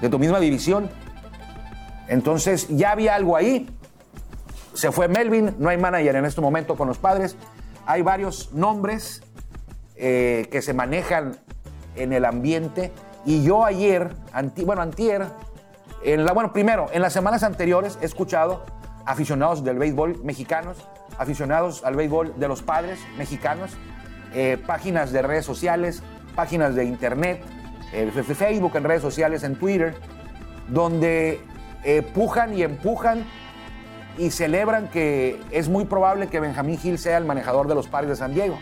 de 0.00 0.08
tu 0.08 0.18
misma 0.18 0.40
división. 0.40 0.88
Entonces 2.08 2.68
ya 2.68 2.92
había 2.92 3.14
algo 3.14 3.36
ahí. 3.36 3.68
Se 4.72 4.92
fue 4.92 5.08
Melvin, 5.08 5.54
no 5.58 5.68
hay 5.68 5.78
manager 5.78 6.16
en 6.16 6.24
este 6.24 6.40
momento 6.40 6.76
con 6.76 6.88
los 6.88 6.98
padres. 6.98 7.36
Hay 7.86 8.02
varios 8.02 8.52
nombres 8.52 9.22
eh, 9.96 10.48
que 10.50 10.62
se 10.62 10.74
manejan 10.74 11.36
en 11.96 12.12
el 12.12 12.24
ambiente. 12.24 12.92
Y 13.24 13.42
yo 13.44 13.64
ayer, 13.64 14.14
bueno, 14.64 14.82
antier, 14.82 15.26
en 16.02 16.24
la, 16.24 16.32
bueno, 16.32 16.52
primero, 16.52 16.86
en 16.92 17.02
las 17.02 17.12
semanas 17.12 17.42
anteriores 17.42 17.98
he 18.02 18.04
escuchado 18.04 18.64
aficionados 19.06 19.64
del 19.64 19.78
béisbol 19.78 20.22
mexicanos, 20.24 20.78
aficionados 21.18 21.84
al 21.84 21.96
béisbol 21.96 22.34
de 22.38 22.48
los 22.48 22.62
padres 22.62 22.98
mexicanos, 23.18 23.72
eh, 24.34 24.58
páginas 24.66 25.12
de 25.12 25.22
redes 25.22 25.44
sociales, 25.44 26.02
páginas 26.34 26.74
de 26.74 26.84
internet, 26.84 27.42
eh, 27.92 28.10
Facebook, 28.10 28.76
en 28.76 28.84
redes 28.84 29.02
sociales, 29.02 29.44
en 29.44 29.56
Twitter, 29.56 29.94
donde 30.68 31.40
eh, 31.84 32.02
pujan 32.02 32.56
y 32.56 32.62
empujan 32.62 33.24
y 34.18 34.30
celebran 34.30 34.88
que 34.88 35.40
es 35.50 35.68
muy 35.68 35.84
probable 35.84 36.28
que 36.28 36.40
Benjamín 36.40 36.78
Gil 36.78 36.98
sea 36.98 37.18
el 37.18 37.24
manejador 37.24 37.68
de 37.68 37.74
los 37.74 37.88
pares 37.88 38.10
de 38.10 38.16
San 38.16 38.34
Diego. 38.34 38.58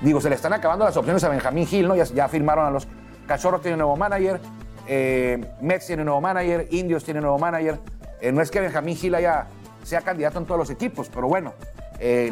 Digo, 0.00 0.20
se 0.20 0.28
le 0.28 0.34
están 0.34 0.52
acabando 0.52 0.84
las 0.84 0.96
opciones 0.96 1.22
a 1.24 1.28
Benjamín 1.28 1.66
Gil, 1.66 1.88
¿no? 1.88 1.94
Ya, 1.96 2.28
firmaron 2.28 2.66
a 2.66 2.70
los 2.70 2.86
Cachorros, 3.26 3.62
tiene 3.62 3.78
nuevo 3.78 3.96
manager, 3.96 4.40
eh, 4.86 5.42
Mets 5.62 5.86
tiene 5.86 6.04
nuevo 6.04 6.20
manager, 6.20 6.68
Indios 6.70 7.04
tiene 7.04 7.20
nuevo 7.20 7.38
manager. 7.38 7.78
Eh, 8.24 8.32
no 8.32 8.40
es 8.40 8.50
que 8.50 8.58
Benjamín 8.58 8.96
Gil 8.96 9.14
haya, 9.14 9.48
sea 9.82 10.00
candidato 10.00 10.38
en 10.38 10.46
todos 10.46 10.58
los 10.58 10.70
equipos, 10.70 11.10
pero 11.12 11.28
bueno, 11.28 11.52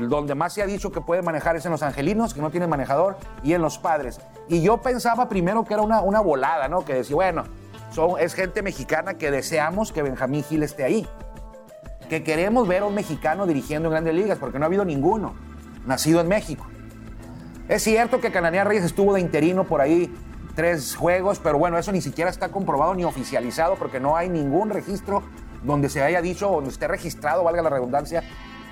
donde 0.08 0.34
más 0.34 0.54
se 0.54 0.62
ha 0.62 0.66
dicho 0.66 0.90
que 0.90 1.02
puede 1.02 1.20
manejar 1.20 1.56
es 1.56 1.66
en 1.66 1.72
los 1.72 1.82
Angelinos, 1.82 2.32
que 2.32 2.40
no 2.40 2.50
tienen 2.50 2.70
manejador, 2.70 3.16
y 3.42 3.52
en 3.52 3.60
los 3.60 3.78
Padres. 3.78 4.18
Y 4.48 4.62
yo 4.62 4.78
pensaba 4.78 5.28
primero 5.28 5.64
que 5.64 5.74
era 5.74 5.82
una, 5.82 6.00
una 6.00 6.20
volada, 6.20 6.66
¿no? 6.68 6.84
Que 6.84 6.94
decía, 6.94 7.14
bueno, 7.14 7.44
son, 7.90 8.18
es 8.18 8.32
gente 8.32 8.62
mexicana 8.62 9.14
que 9.14 9.30
deseamos 9.30 9.92
que 9.92 10.02
Benjamín 10.02 10.42
Gil 10.44 10.62
esté 10.62 10.84
ahí 10.84 11.06
que 12.08 12.22
queremos 12.22 12.66
ver 12.68 12.82
a 12.82 12.86
un 12.86 12.94
mexicano 12.94 13.46
dirigiendo 13.46 13.88
en 13.88 13.92
grandes 13.92 14.14
ligas, 14.14 14.38
porque 14.38 14.58
no 14.58 14.64
ha 14.64 14.68
habido 14.68 14.84
ninguno 14.84 15.34
nacido 15.86 16.20
en 16.20 16.28
México. 16.28 16.66
Es 17.68 17.82
cierto 17.82 18.20
que 18.20 18.30
Cananea 18.30 18.64
Reyes 18.64 18.84
estuvo 18.84 19.14
de 19.14 19.20
interino 19.20 19.64
por 19.64 19.80
ahí 19.80 20.14
tres 20.54 20.94
juegos, 20.94 21.38
pero 21.38 21.58
bueno, 21.58 21.78
eso 21.78 21.92
ni 21.92 22.02
siquiera 22.02 22.30
está 22.30 22.50
comprobado 22.50 22.94
ni 22.94 23.04
oficializado, 23.04 23.76
porque 23.76 24.00
no 24.00 24.16
hay 24.16 24.28
ningún 24.28 24.70
registro 24.70 25.22
donde 25.62 25.88
se 25.88 26.02
haya 26.02 26.20
dicho, 26.20 26.48
donde 26.50 26.70
esté 26.70 26.88
registrado, 26.88 27.44
valga 27.44 27.62
la 27.62 27.70
redundancia, 27.70 28.22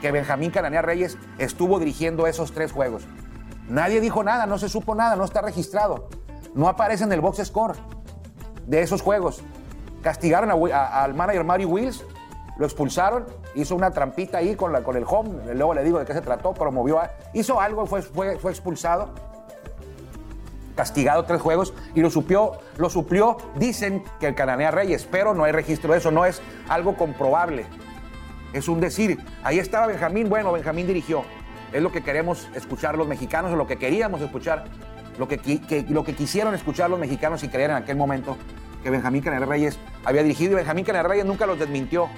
que 0.00 0.10
Benjamín 0.10 0.50
Cananea 0.50 0.82
Reyes 0.82 1.18
estuvo 1.38 1.78
dirigiendo 1.78 2.26
esos 2.26 2.52
tres 2.52 2.72
juegos. 2.72 3.04
Nadie 3.68 4.00
dijo 4.00 4.24
nada, 4.24 4.46
no 4.46 4.58
se 4.58 4.68
supo 4.68 4.94
nada, 4.94 5.16
no 5.16 5.24
está 5.24 5.42
registrado. 5.42 6.08
No 6.54 6.68
aparece 6.68 7.04
en 7.04 7.12
el 7.12 7.20
box 7.20 7.46
score 7.46 7.76
de 8.66 8.82
esos 8.82 9.02
juegos. 9.02 9.42
Castigaron 10.02 10.50
al 10.72 11.14
manager 11.14 11.44
Mario 11.44 11.68
Wills 11.68 12.04
lo 12.60 12.66
expulsaron, 12.66 13.24
hizo 13.54 13.74
una 13.74 13.90
trampita 13.90 14.36
ahí 14.36 14.54
con, 14.54 14.70
la, 14.70 14.82
con 14.82 14.94
el 14.94 15.04
home, 15.06 15.54
luego 15.54 15.72
le 15.72 15.82
digo 15.82 15.98
de 15.98 16.04
qué 16.04 16.12
se 16.12 16.20
trató, 16.20 16.52
promovió, 16.52 17.00
hizo 17.32 17.58
algo, 17.58 17.86
fue, 17.86 18.02
fue 18.02 18.50
expulsado, 18.50 19.14
castigado 20.80 21.26
tres 21.26 21.42
juegos 21.42 21.74
y 21.94 22.00
lo 22.00 22.08
supió, 22.08 22.52
lo 22.78 22.88
suplió, 22.88 23.36
dicen 23.56 24.02
que 24.18 24.28
el 24.28 24.34
Cananea 24.34 24.70
Reyes, 24.70 25.06
pero 25.10 25.34
no 25.34 25.44
hay 25.44 25.52
registro 25.52 25.92
de 25.92 25.98
eso, 25.98 26.10
no 26.10 26.24
es 26.24 26.40
algo 26.70 26.96
comprobable. 26.96 27.66
Es 28.54 28.66
un 28.66 28.80
decir, 28.80 29.18
ahí 29.42 29.58
estaba 29.58 29.88
Benjamín, 29.88 30.30
bueno, 30.30 30.52
Benjamín 30.52 30.86
dirigió. 30.86 31.22
Es 31.70 31.82
lo 31.82 31.92
que 31.92 32.02
queremos 32.02 32.48
escuchar 32.54 32.96
los 32.96 33.06
mexicanos, 33.06 33.52
o 33.52 33.56
lo 33.56 33.66
que 33.66 33.76
queríamos 33.76 34.22
escuchar, 34.22 34.64
lo 35.18 35.28
que, 35.28 35.84
lo 35.90 36.02
que 36.02 36.14
quisieron 36.14 36.54
escuchar 36.54 36.88
los 36.88 36.98
mexicanos 36.98 37.44
y 37.44 37.50
creer 37.50 37.72
en 37.72 37.76
aquel 37.76 37.98
momento 37.98 38.38
que 38.82 38.88
Benjamín 38.88 39.20
Cananea 39.20 39.46
Reyes 39.46 39.78
había 40.06 40.22
dirigido 40.22 40.52
y 40.52 40.54
Benjamín 40.54 40.86
Cananea 40.86 41.10
Reyes 41.10 41.26
nunca 41.26 41.44
los 41.44 41.58
desmintió 41.58 42.08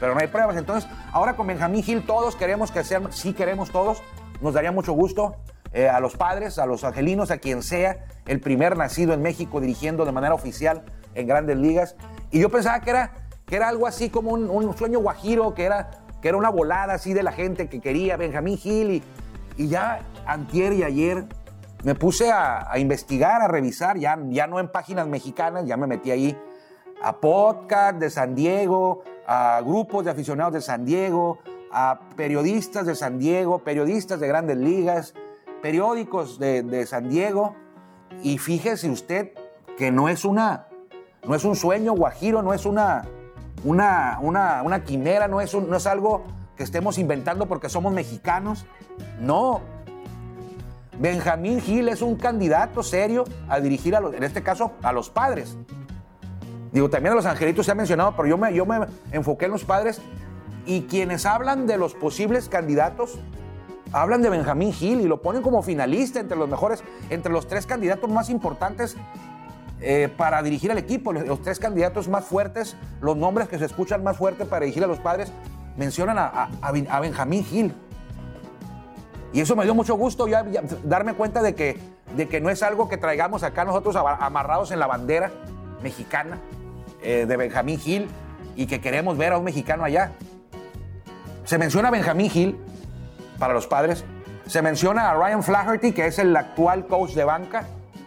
pero 0.00 0.14
no 0.14 0.20
hay 0.20 0.26
pruebas. 0.26 0.56
Entonces, 0.56 0.90
ahora 1.12 1.36
con 1.36 1.46
Benjamín 1.46 1.84
Gil 1.84 2.04
todos 2.04 2.34
queremos 2.34 2.72
que 2.72 2.82
sean, 2.82 3.12
sí 3.12 3.34
queremos 3.34 3.70
todos, 3.70 4.02
nos 4.40 4.54
daría 4.54 4.72
mucho 4.72 4.94
gusto 4.94 5.36
eh, 5.72 5.88
a 5.88 6.00
los 6.00 6.16
padres, 6.16 6.58
a 6.58 6.66
los 6.66 6.84
angelinos, 6.84 7.30
a 7.30 7.38
quien 7.38 7.62
sea 7.62 8.04
el 8.26 8.40
primer 8.40 8.76
nacido 8.76 9.12
en 9.14 9.22
México 9.22 9.60
dirigiendo 9.60 10.04
de 10.04 10.12
manera 10.12 10.34
oficial 10.34 10.82
en 11.14 11.26
grandes 11.26 11.56
ligas. 11.56 11.96
Y 12.30 12.40
yo 12.40 12.48
pensaba 12.48 12.80
que 12.80 12.90
era, 12.90 13.12
que 13.46 13.56
era 13.56 13.68
algo 13.68 13.86
así 13.86 14.10
como 14.10 14.32
un, 14.32 14.76
sueño 14.76 15.00
guajiro, 15.00 15.54
que 15.54 15.64
era, 15.64 15.90
que 16.20 16.28
era 16.28 16.36
una 16.36 16.50
volada 16.50 16.94
así 16.94 17.12
de 17.12 17.22
la 17.22 17.32
gente 17.32 17.68
que 17.68 17.80
quería 17.80 18.16
Benjamín 18.16 18.58
Gil. 18.58 18.90
Y, 18.90 19.02
y 19.56 19.68
ya 19.68 20.00
antier 20.26 20.72
y 20.72 20.82
ayer 20.82 21.24
me 21.84 21.94
puse 21.94 22.30
a, 22.30 22.70
a, 22.70 22.78
investigar, 22.78 23.40
a 23.40 23.48
revisar, 23.48 23.96
ya, 23.96 24.18
ya 24.28 24.46
no 24.46 24.60
en 24.60 24.68
páginas 24.68 25.06
mexicanas, 25.06 25.66
ya 25.66 25.76
me 25.76 25.86
metí 25.86 26.10
ahí 26.10 26.36
a 27.02 27.16
podcast 27.18 27.98
de 27.98 28.10
San 28.10 28.34
Diego, 28.34 29.02
a 29.26 29.60
grupos 29.64 30.04
de 30.04 30.10
aficionados 30.10 30.52
de 30.52 30.60
San 30.60 30.84
Diego, 30.84 31.38
a 31.72 32.00
periodistas 32.16 32.86
de 32.86 32.94
San 32.94 33.18
Diego, 33.18 33.60
periodistas 33.60 34.20
de 34.20 34.28
grandes 34.28 34.56
ligas, 34.58 35.14
periódicos 35.60 36.38
de, 36.38 36.86
San 36.86 37.08
Diego. 37.08 37.54
Y 38.22 38.38
fíjese 38.38 38.90
usted 38.90 39.32
que 39.76 39.90
no 39.90 40.08
es 40.08 40.24
una, 40.24 40.66
no 41.26 41.34
es 41.34 41.44
un 41.44 41.56
sueño 41.56 41.92
guajiro, 41.92 42.42
no 42.42 42.52
es 42.52 42.66
una, 42.66 43.04
una, 43.64 44.18
una, 44.20 44.62
una 44.62 44.84
quimera, 44.84 45.28
no 45.28 45.40
es, 45.40 45.54
no 45.54 45.76
es 45.76 45.86
algo 45.86 46.24
que 46.56 46.64
estemos 46.64 46.98
inventando 46.98 47.46
porque 47.46 47.68
somos 47.68 47.92
mexicanos. 47.92 48.66
No. 49.20 49.60
Benjamín 50.98 51.60
Gil 51.60 51.88
es 51.88 52.02
un 52.02 52.16
candidato 52.16 52.82
serio 52.82 53.24
a 53.48 53.60
dirigir, 53.60 53.96
a 53.96 54.00
los, 54.00 54.12
en 54.14 54.22
este 54.22 54.42
caso, 54.42 54.72
a 54.82 54.92
los 54.92 55.08
padres. 55.08 55.56
Digo, 56.72 56.90
también 56.90 57.12
a 57.12 57.16
los 57.16 57.26
angelitos 57.26 57.66
se 57.66 57.72
ha 57.72 57.74
mencionado, 57.74 58.14
pero 58.16 58.28
yo 58.28 58.36
me, 58.36 58.52
yo 58.54 58.66
me 58.66 58.86
enfoqué 59.10 59.46
en 59.46 59.52
los 59.52 59.64
padres 59.64 60.00
y 60.66 60.82
quienes 60.82 61.26
hablan 61.26 61.66
de 61.66 61.78
los 61.78 61.94
posibles 61.94 62.48
candidatos 62.48 63.18
hablan 63.92 64.22
de 64.22 64.30
Benjamín 64.30 64.72
Gil 64.72 65.00
y 65.00 65.08
lo 65.08 65.22
ponen 65.22 65.42
como 65.42 65.62
finalista 65.62 66.20
entre 66.20 66.36
los 66.36 66.48
mejores, 66.48 66.82
entre 67.10 67.32
los 67.32 67.46
tres 67.46 67.66
candidatos 67.66 68.10
más 68.10 68.30
importantes 68.30 68.96
eh, 69.80 70.08
para 70.16 70.42
dirigir 70.42 70.70
al 70.70 70.78
equipo, 70.78 71.12
los 71.12 71.40
tres 71.42 71.58
candidatos 71.58 72.08
más 72.08 72.24
fuertes, 72.24 72.76
los 73.00 73.16
nombres 73.16 73.48
que 73.48 73.58
se 73.58 73.64
escuchan 73.64 74.04
más 74.04 74.16
fuertes 74.16 74.46
para 74.46 74.64
dirigir 74.64 74.84
a 74.84 74.86
los 74.86 74.98
padres, 74.98 75.32
mencionan 75.76 76.18
a, 76.18 76.50
Benjamín 77.00 77.44
Gil. 77.44 77.74
Y 79.32 79.40
eso 79.40 79.56
me 79.56 79.64
dio 79.64 79.74
mucho 79.74 79.94
gusto 79.94 80.26
ya, 80.28 80.44
darme 80.84 81.14
cuenta 81.14 81.40
de 81.40 81.54
que, 81.54 81.78
de 82.16 82.28
que 82.28 82.40
no 82.40 82.50
es 82.50 82.62
algo 82.62 82.88
que 82.88 82.96
traigamos 82.96 83.42
acá 83.42 83.64
nosotros 83.64 83.96
amarrados 83.96 84.70
en 84.72 84.80
la 84.80 84.86
bandera 84.86 85.30
mexicana, 85.82 86.38
eh, 87.02 87.24
de 87.26 87.36
Benjamín 87.36 87.78
Gil. 87.78 88.08
y 88.56 88.66
que 88.66 88.80
queremos 88.80 89.16
ver 89.16 89.32
a 89.32 89.38
un 89.38 89.44
mexicano 89.44 89.84
allá. 89.84 90.12
Se 91.44 91.56
menciona 91.56 91.88
a 91.88 91.90
Benjamín 91.90 92.30
Hill 92.32 92.58
para 93.40 93.54
los 93.54 93.66
padres. 93.66 94.04
Se 94.46 94.62
menciona 94.62 95.10
a 95.10 95.14
Ryan 95.14 95.42
Flaherty, 95.42 95.90
que 95.90 96.06
es 96.06 96.20
el 96.20 96.36
actual 96.36 96.86
coach 96.86 97.14
de 97.14 97.24
banca, 97.24 97.64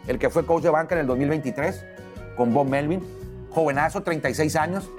el 0.07 0.19
que 0.19 0.29
fue 0.29 0.45
coach 0.45 0.63
de 0.63 0.69
banca 0.69 0.95
en 0.95 1.01
el 1.01 1.07
2023 1.07 1.83
con 2.37 2.53
Bob 2.53 2.67
Melvin. 2.69 3.01
Jovenazo, 3.49 4.01
36 4.01 4.55
años. 4.55 4.89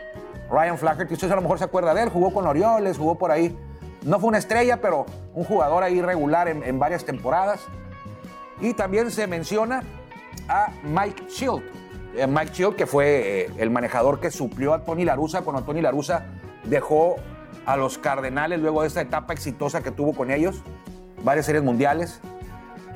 Ryan 0.51 0.77
Flaherty, 0.77 1.15
usted 1.15 1.31
a 1.31 1.37
lo 1.37 1.43
mejor 1.43 1.59
se 1.59 1.65
acuerda 1.65 1.95
de 1.95 2.03
él, 2.03 2.09
jugó 2.11 2.33
con 2.33 2.47
Orioles, 2.47 2.99
jugó 2.99 3.17
por 3.17 3.31
ahí. 3.31 3.57
No 4.03 4.21
fue 4.21 4.29
una 4.29 4.39
estrella, 4.39 4.81
pero 4.83 5.07
un 5.35 5.45
jugador 5.45 5.83
ahí 5.83 6.03
regular 6.03 6.49
en, 6.49 6.79
varias 6.79 7.05
temporadas. 7.05 7.61
Y 8.61 8.75
también 8.75 9.11
se 9.11 9.27
menciona 9.27 9.83
a 10.49 10.69
Mike 10.83 11.25
Shield. 11.29 11.63
Eh, 12.15 12.27
Mike 12.27 12.53
Shield, 12.53 12.77
que 12.77 12.87
fue 12.87 13.43
eh, 13.43 13.51
el 13.59 13.71
manejador 13.71 14.21
que 14.21 14.31
suplió 14.31 14.75
a 14.75 14.85
Tony 14.85 15.05
Larusa 15.05 15.41
cuando 15.43 15.63
Tony 15.63 15.81
Larusa 15.81 16.27
dejó 16.65 17.17
a 17.67 17.77
los 17.77 17.99
Cardenales 17.99 18.61
luego 18.61 18.83
de 18.83 18.89
esta 18.89 19.01
etapa 19.01 19.33
exitosa 19.33 19.83
que 19.83 19.91
tuvo 19.91 20.15
con 20.15 20.31
ellos, 20.31 20.63
varias 21.23 21.47
series 21.47 21.65
mundiales. 21.65 22.21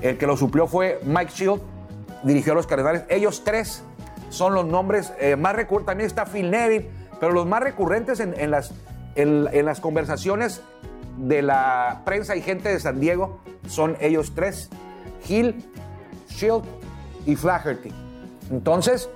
El 0.01 0.19
que 0.19 0.27
lo 0.27 0.37
suplió 0.37 0.67
fue 0.67 1.01
Mike 1.05 1.33
Shield, 1.35 1.61
dirigió 2.23 2.53
a 2.53 2.57
los 2.57 2.67
Cardenales. 2.67 3.05
Ellos 3.09 3.43
tres 3.45 3.83
son 4.31 4.55
los 4.55 4.67
nombres 4.67 5.13
eh, 5.19 5.37
más 5.37 5.55
recurrentes. 5.55 5.87
También 5.87 6.07
está 6.07 6.27
Phil 6.27 6.51
Neville, 6.51 6.91
pero 7.21 7.33
los 7.33 7.47
más 7.47 7.63
recurrentes 7.63 8.21
en, 8.21 8.51
las, 8.51 8.73
en, 9.15 9.65
las 9.65 9.81
conversaciones 9.81 10.63
de 11.17 11.43
la 11.43 12.03
prensa 12.05 12.37
y 12.37 12.43
gente 12.43 12.69
de 12.69 12.79
San 12.79 13.01
Diego 13.01 13.41
son 13.67 13.97
ellos 14.01 14.33
tres: 14.35 14.71
Hill, 15.29 15.65
Shield 16.29 16.65
y 17.27 17.35
Flaherty. 17.35 17.93
Entonces, 18.51 19.11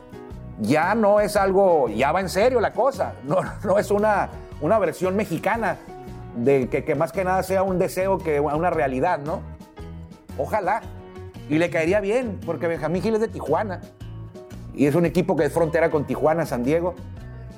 ya 0.61 0.95
no 0.95 1.21
es 1.21 1.37
algo, 1.37 1.89
ya 1.89 2.13
va 2.13 2.21
en 2.21 2.29
serio 2.29 2.61
la 2.61 2.73
cosa. 2.73 3.15
No, 3.25 3.37
no 3.65 3.79
es 3.79 3.91
una, 3.91 4.31
una 4.63 4.79
versión 4.79 5.17
mexicana 5.17 5.77
de 6.37 6.69
que, 6.69 6.95
más 6.95 7.13
que 7.13 7.25
nada 7.25 7.43
sea 7.43 7.63
un 7.63 7.79
deseo 7.79 8.19
que 8.19 8.41
una 8.41 8.71
realidad, 8.71 9.19
¿no? 9.19 9.43
Ojalá. 10.39 10.81
Y 11.51 11.59
le 11.59 11.69
caería 11.69 12.01
bien, 12.01 12.41
porque 12.47 12.67
Benjamín 12.69 13.03
Gil 13.03 13.15
es 13.17 13.21
de 13.21 13.29
Tijuana. 13.29 13.81
Y 14.75 14.87
es 14.87 14.95
un 14.95 15.05
equipo 15.05 15.37
que 15.37 15.45
es 15.45 15.53
frontera 15.53 15.91
con 15.91 16.07
Tijuana, 16.07 16.47
San 16.47 16.65
Diego. 16.65 16.95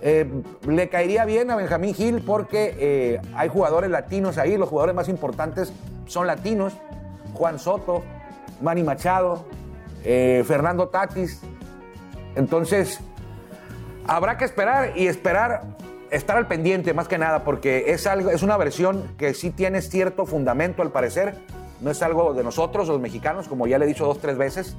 Eh, 0.00 0.26
le 0.66 0.88
caería 0.88 1.24
bien 1.24 1.50
a 1.50 1.56
Benjamín 1.56 1.94
Gil 1.94 2.20
porque 2.20 2.74
eh, 2.78 3.20
hay 3.34 3.48
jugadores 3.48 3.90
latinos 3.90 4.36
ahí, 4.38 4.56
los 4.56 4.68
jugadores 4.68 4.94
más 4.94 5.08
importantes 5.08 5.72
son 6.06 6.26
latinos. 6.26 6.74
Juan 7.34 7.58
Soto, 7.58 8.02
Manny 8.60 8.82
Machado, 8.82 9.44
eh, 10.04 10.42
Fernando 10.46 10.88
Tatis. 10.88 11.40
Entonces, 12.34 13.00
habrá 14.06 14.36
que 14.36 14.44
esperar 14.44 14.92
y 14.96 15.06
esperar 15.06 15.62
estar 16.14 16.36
al 16.36 16.46
pendiente 16.46 16.94
más 16.94 17.08
que 17.08 17.18
nada 17.18 17.44
porque 17.44 17.86
es, 17.88 18.06
algo, 18.06 18.30
es 18.30 18.42
una 18.42 18.56
versión 18.56 19.14
que 19.18 19.34
sí 19.34 19.50
tiene 19.50 19.82
cierto 19.82 20.26
fundamento 20.26 20.82
al 20.82 20.92
parecer. 20.92 21.34
No 21.80 21.90
es 21.90 22.02
algo 22.02 22.34
de 22.34 22.44
nosotros, 22.44 22.88
los 22.88 23.00
mexicanos, 23.00 23.48
como 23.48 23.66
ya 23.66 23.78
le 23.78 23.84
he 23.84 23.88
dicho 23.88 24.06
dos, 24.06 24.20
tres 24.20 24.38
veces. 24.38 24.76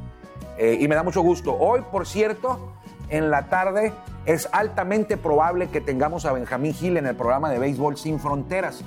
Eh, 0.57 0.77
y 0.79 0.87
me 0.87 0.95
da 0.95 1.03
mucho 1.03 1.21
gusto. 1.21 1.53
Hoy, 1.53 1.81
por 1.91 2.07
cierto, 2.07 2.73
en 3.09 3.29
la 3.29 3.47
tarde 3.47 3.91
es 4.25 4.47
altamente 4.53 5.17
probable 5.17 5.67
que 5.67 5.81
tengamos 5.81 6.25
a 6.25 6.31
Benjamín 6.31 6.73
Gil 6.73 6.97
en 6.97 7.05
el 7.05 7.15
programa 7.15 7.49
de 7.49 7.59
Béisbol 7.59 7.97
Sin 7.97 8.19
Fronteras. 8.19 8.81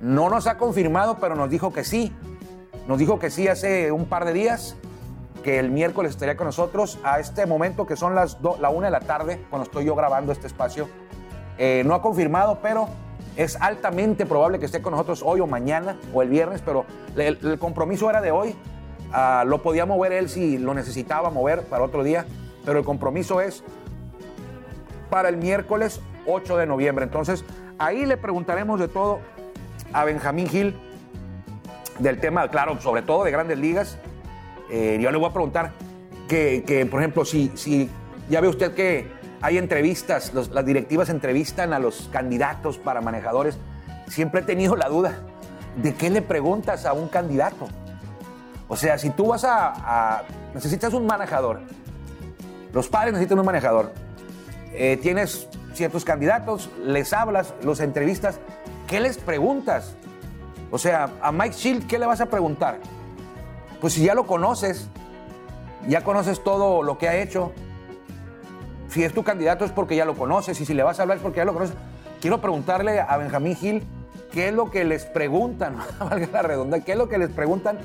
No 0.00 0.28
nos 0.28 0.46
ha 0.46 0.58
confirmado, 0.58 1.18
pero 1.18 1.34
nos 1.34 1.48
dijo 1.48 1.72
que 1.72 1.84
sí. 1.84 2.12
Nos 2.86 2.98
dijo 2.98 3.18
que 3.18 3.30
sí 3.30 3.48
hace 3.48 3.90
un 3.90 4.04
par 4.04 4.26
de 4.26 4.34
días, 4.34 4.76
que 5.42 5.58
el 5.58 5.70
miércoles 5.70 6.10
estaría 6.10 6.36
con 6.36 6.46
nosotros 6.46 6.98
a 7.04 7.20
este 7.20 7.46
momento 7.46 7.86
que 7.86 7.96
son 7.96 8.14
las 8.14 8.38
la 8.60 8.68
una 8.68 8.86
de 8.86 8.92
la 8.92 9.00
tarde, 9.00 9.42
cuando 9.48 9.64
estoy 9.64 9.86
yo 9.86 9.94
grabando 9.94 10.32
este 10.32 10.46
espacio. 10.46 10.88
Eh, 11.60 11.84
no 11.86 11.94
ha 11.94 12.02
confirmado, 12.02 12.58
pero 12.60 12.88
es 13.36 13.54
altamente 13.60 14.26
probable 14.26 14.58
que 14.58 14.66
esté 14.66 14.82
con 14.82 14.92
nosotros 14.92 15.22
hoy 15.24 15.38
o 15.38 15.46
mañana 15.46 15.96
o 16.12 16.22
el 16.22 16.28
viernes, 16.28 16.60
pero 16.64 16.84
el 17.16 17.58
compromiso 17.60 18.10
era 18.10 18.20
de 18.20 18.32
hoy 18.32 18.56
Ah, 19.12 19.44
lo 19.46 19.62
podía 19.62 19.86
mover 19.86 20.12
él 20.12 20.28
si 20.28 20.58
lo 20.58 20.72
necesitaba 20.72 21.30
mover 21.30 21.62
para 21.64 21.82
otro 21.82 22.04
día, 22.04 22.26
pero 22.64 22.78
el 22.78 22.84
compromiso 22.84 23.40
es 23.40 23.64
para 25.08 25.28
el 25.28 25.36
miércoles 25.36 26.00
8 26.26 26.56
de 26.56 26.66
noviembre. 26.66 27.04
Entonces, 27.04 27.44
ahí 27.78 28.06
le 28.06 28.16
preguntaremos 28.16 28.78
de 28.78 28.86
todo 28.86 29.18
a 29.92 30.04
Benjamín 30.04 30.48
Gil 30.48 30.76
del 31.98 32.20
tema, 32.20 32.48
claro, 32.48 32.80
sobre 32.80 33.02
todo 33.02 33.24
de 33.24 33.32
grandes 33.32 33.58
ligas. 33.58 33.98
Eh, 34.70 34.98
yo 35.00 35.10
le 35.10 35.18
voy 35.18 35.28
a 35.28 35.32
preguntar 35.32 35.72
que, 36.28 36.86
por 36.88 37.00
ejemplo, 37.00 37.24
si, 37.24 37.50
si 37.56 37.90
ya 38.28 38.40
ve 38.40 38.46
usted 38.46 38.74
que 38.74 39.08
hay 39.42 39.58
entrevistas, 39.58 40.32
las 40.34 40.64
directivas 40.64 41.08
entrevistan 41.08 41.72
a 41.72 41.78
los 41.78 42.08
candidatos 42.12 42.78
para 42.78 43.00
manejadores, 43.00 43.58
siempre 44.08 44.40
he 44.40 44.44
tenido 44.44 44.76
la 44.76 44.88
duda 44.88 45.14
de 45.76 45.94
qué 45.94 46.10
le 46.10 46.20
preguntas 46.20 46.84
a 46.84 46.92
un 46.92 47.08
candidato. 47.08 47.68
O 48.68 48.76
sea, 48.76 48.98
si 48.98 49.10
tú 49.10 49.28
vas 49.28 49.44
a, 49.44 50.22
necesitas 50.54 50.92
un 50.92 51.06
manejador, 51.06 51.60
los 52.72 52.88
padres 52.88 53.12
necesitan 53.12 53.38
un 53.38 53.46
manejador, 53.46 53.92
eh, 54.72 54.98
tienes 55.00 55.48
ciertos 55.72 56.04
candidatos, 56.04 56.70
les 56.84 57.12
hablas, 57.12 57.54
los 57.62 57.80
entrevistas, 57.80 58.38
¿qué 58.86 59.00
les 59.00 59.18
preguntas? 59.18 59.96
O 60.70 60.78
sea, 60.78 61.10
a 61.22 61.32
Mike 61.32 61.56
Shield, 61.56 61.86
¿qué 61.86 61.98
le 61.98 62.06
vas 62.06 62.20
a 62.20 62.26
preguntar? 62.26 62.78
Pues 63.80 63.94
si 63.94 64.04
ya 64.04 64.14
lo 64.14 64.26
conoces, 64.26 64.88
ya 65.88 66.04
conoces 66.04 66.44
todo 66.44 66.82
lo 66.82 66.98
que 66.98 67.08
ha 67.08 67.16
hecho, 67.16 67.52
si 68.90 69.04
es 69.04 69.12
tu 69.12 69.22
candidato 69.22 69.64
es 69.64 69.70
porque 69.70 69.96
ya 69.96 70.04
lo 70.04 70.14
conoces 70.14 70.60
y 70.60 70.64
si 70.64 70.74
le 70.74 70.82
vas 70.82 70.98
a 70.98 71.02
hablar 71.02 71.18
es 71.18 71.22
porque 71.22 71.38
ya 71.38 71.44
lo 71.44 71.52
conoces. 71.52 71.76
Quiero 72.20 72.40
preguntarle 72.40 73.00
a 73.00 73.16
Benjamín 73.16 73.56
Gil 73.56 73.82
qué 74.32 74.48
es 74.48 74.54
lo 74.54 74.70
que 74.70 74.84
les 74.84 75.04
preguntan, 75.04 75.76
valga 75.98 76.28
la 76.32 76.42
redonda, 76.42 76.80
qué 76.80 76.92
es 76.92 76.98
lo 76.98 77.08
que 77.08 77.18
les 77.18 77.30
preguntan 77.30 77.78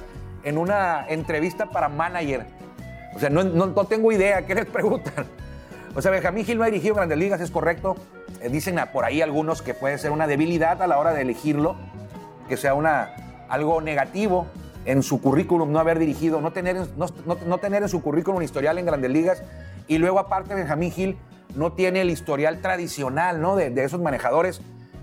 en 0.43 0.57
una 0.57 1.05
entrevista 1.07 1.67
para 1.67 1.89
manager. 1.89 2.45
O 3.15 3.19
sea, 3.19 3.29
no, 3.29 3.43
no, 3.43 3.85
tengo 3.85 4.11
idea 4.11 4.45
qué 4.45 4.55
les 4.55 4.65
preguntan. 4.65 5.25
O 5.95 6.01
sea, 6.01 6.11
Benjamín 6.11 6.45
Gil 6.45 6.57
no 6.57 6.63
ha 6.63 6.67
dirigido 6.67 6.95
Grandes 6.95 7.17
Ligas, 7.17 7.39
es 7.39 7.51
correcto. 7.51 7.95
Eh, 8.41 8.49
dicen 8.49 8.77
por 8.91 9.05
ahí 9.05 9.21
algunos 9.21 9.61
que 9.61 9.73
puede 9.73 9.97
ser 9.97 10.11
una 10.11 10.27
debilidad 10.27 10.81
a 10.81 10.87
la 10.87 10.99
hora 10.99 11.13
de 11.13 11.21
elegirlo, 11.21 11.77
que 12.49 12.57
sea 12.57 12.73
una, 12.73 13.15
algo 13.47 13.79
negativo 13.79 14.47
en 14.85 15.01
su 15.01 15.21
currículum 15.21 15.71
no 15.71 15.79
haber 15.79 15.97
dirigido, 15.99 16.41
no 16.41 16.51
tener, 16.51 16.75
no, 16.97 17.07
no, 17.25 17.57
tener 17.57 17.83
en 17.83 17.89
su 17.89 18.01
currículum 18.01 18.37
un 18.37 18.43
historial 18.43 18.77
en 18.77 18.85
Grandes 18.85 19.11
Ligas. 19.11 19.43
Y 19.87 19.97
luego, 19.97 20.19
aparte, 20.19 20.55
Benjamín 20.55 20.91
Gil 20.91 21.17
no 21.55 21.73
tiene 21.73 22.01
el 22.01 22.09
historial 22.09 22.61
tradicional 22.61 23.41
¿no? 23.41 23.55
de, 23.55 23.69
de 23.69 23.83
esos 23.83 24.01
manejadores 24.01 24.61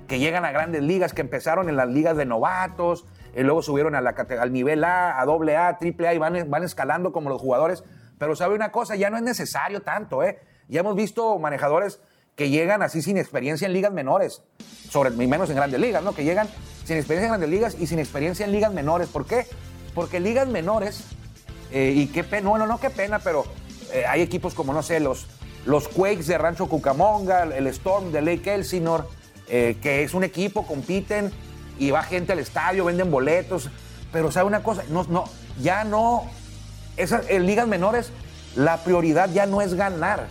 que 0.08 0.18
llegan 0.18 0.44
a 0.44 0.52
Grandes 0.52 0.82
Ligas, 0.82 1.14
que 1.14 1.22
empezaron 1.22 1.68
en 1.68 1.76
las 1.76 1.88
ligas 1.88 2.16
de 2.16 2.26
novatos, 2.26 3.06
y 3.34 3.42
luego 3.42 3.62
subieron 3.62 3.94
a 3.94 4.00
la, 4.00 4.10
al 4.40 4.52
nivel 4.52 4.84
A, 4.84 5.20
a 5.20 5.24
doble 5.24 5.56
A, 5.56 5.78
triple 5.78 6.08
A 6.08 6.14
y 6.14 6.18
van, 6.18 6.50
van 6.50 6.62
escalando 6.64 7.12
como 7.12 7.30
los 7.30 7.40
jugadores. 7.40 7.82
Pero 8.18 8.36
sabe 8.36 8.54
una 8.54 8.70
cosa, 8.70 8.94
ya 8.94 9.10
no 9.10 9.16
es 9.16 9.22
necesario 9.22 9.80
tanto, 9.80 10.22
¿eh? 10.22 10.38
Ya 10.68 10.80
hemos 10.80 10.94
visto 10.94 11.38
manejadores 11.38 12.00
que 12.36 12.50
llegan 12.50 12.82
así 12.82 13.02
sin 13.02 13.16
experiencia 13.16 13.66
en 13.66 13.72
ligas 13.72 13.92
menores, 13.92 14.42
sobre 14.88 15.10
menos 15.10 15.50
en 15.50 15.56
grandes 15.56 15.80
ligas, 15.80 16.02
¿no? 16.02 16.14
Que 16.14 16.24
llegan 16.24 16.48
sin 16.84 16.96
experiencia 16.96 17.26
en 17.26 17.30
grandes 17.32 17.50
ligas 17.50 17.76
y 17.78 17.86
sin 17.86 17.98
experiencia 17.98 18.44
en 18.46 18.52
ligas 18.52 18.72
menores. 18.72 19.08
¿Por 19.08 19.26
qué? 19.26 19.46
Porque 19.94 20.20
ligas 20.20 20.46
menores, 20.46 21.04
eh, 21.70 21.92
y 21.94 22.06
qué 22.08 22.22
pena, 22.22 22.50
bueno, 22.50 22.66
no 22.66 22.78
qué 22.78 22.90
pena, 22.90 23.18
pero 23.18 23.44
eh, 23.92 24.04
hay 24.06 24.22
equipos 24.22 24.54
como, 24.54 24.72
no 24.72 24.82
sé, 24.82 25.00
los, 25.00 25.26
los 25.64 25.88
Quakes 25.88 26.24
de 26.24 26.38
Rancho 26.38 26.68
Cucamonga, 26.68 27.44
el 27.44 27.66
Storm 27.68 28.12
de 28.12 28.22
Lake 28.22 28.54
Elsinore, 28.54 29.04
eh, 29.48 29.76
que 29.82 30.02
es 30.02 30.14
un 30.14 30.24
equipo, 30.24 30.66
compiten 30.66 31.30
y 31.78 31.90
va 31.90 32.02
gente 32.02 32.32
al 32.32 32.38
estadio, 32.38 32.84
venden 32.84 33.10
boletos. 33.10 33.68
Pero 34.12 34.30
sabe 34.30 34.46
una 34.46 34.62
cosa, 34.62 34.82
no, 34.90 35.04
no, 35.04 35.24
ya 35.60 35.84
no, 35.84 36.24
esas, 36.96 37.28
en 37.28 37.46
ligas 37.46 37.66
menores 37.66 38.12
la 38.56 38.78
prioridad 38.78 39.30
ya 39.30 39.46
no 39.46 39.62
es 39.62 39.74
ganar. 39.74 40.26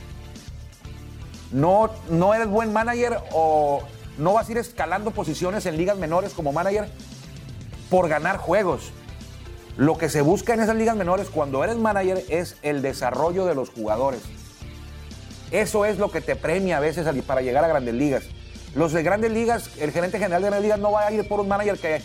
No, 1.52 1.90
no 2.10 2.34
eres 2.34 2.48
buen 2.48 2.72
manager 2.72 3.18
o 3.34 3.82
no 4.18 4.34
vas 4.34 4.48
a 4.48 4.52
ir 4.52 4.58
escalando 4.58 5.12
posiciones 5.12 5.66
en 5.66 5.78
ligas 5.78 5.98
menores 5.98 6.34
como 6.34 6.54
manager 6.54 6.90
por 7.90 8.08
ganar 8.08 8.38
juegos. 8.38 8.92
Lo 9.78 9.98
que 9.98 10.10
se 10.10 10.22
busca 10.22 10.54
en 10.54 10.62
esas 10.62 10.76
ligas 10.76 10.96
menores 10.96 11.30
cuando 11.30 11.64
eres 11.64 11.78
manager 11.78 12.24
es 12.30 12.58
el 12.62 12.82
desarrollo 12.82 13.46
de 13.46 13.56
los 13.56 13.70
jugadores. 13.70 14.22
Eso 15.52 15.86
es 15.86 15.98
lo 15.98 16.12
que 16.12 16.22
te 16.22 16.36
premia 16.36 16.78
a 16.78 16.80
veces 16.80 17.08
para 17.24 17.42
llegar 17.42 17.64
a 17.64 17.68
grandes 17.68 17.94
ligas. 17.94 18.24
Los 18.76 18.94
de 18.94 19.04
grandes 19.04 19.32
ligas, 19.32 19.70
el 19.80 19.92
gerente 19.92 20.18
general 20.18 20.42
de 20.42 20.48
grandes 20.48 20.64
ligas 20.64 20.80
no 20.80 20.92
va 20.92 21.08
a 21.08 21.12
ir 21.12 21.28
por 21.28 21.40
un 21.40 21.48
manager 21.48 21.78
que, 21.78 22.02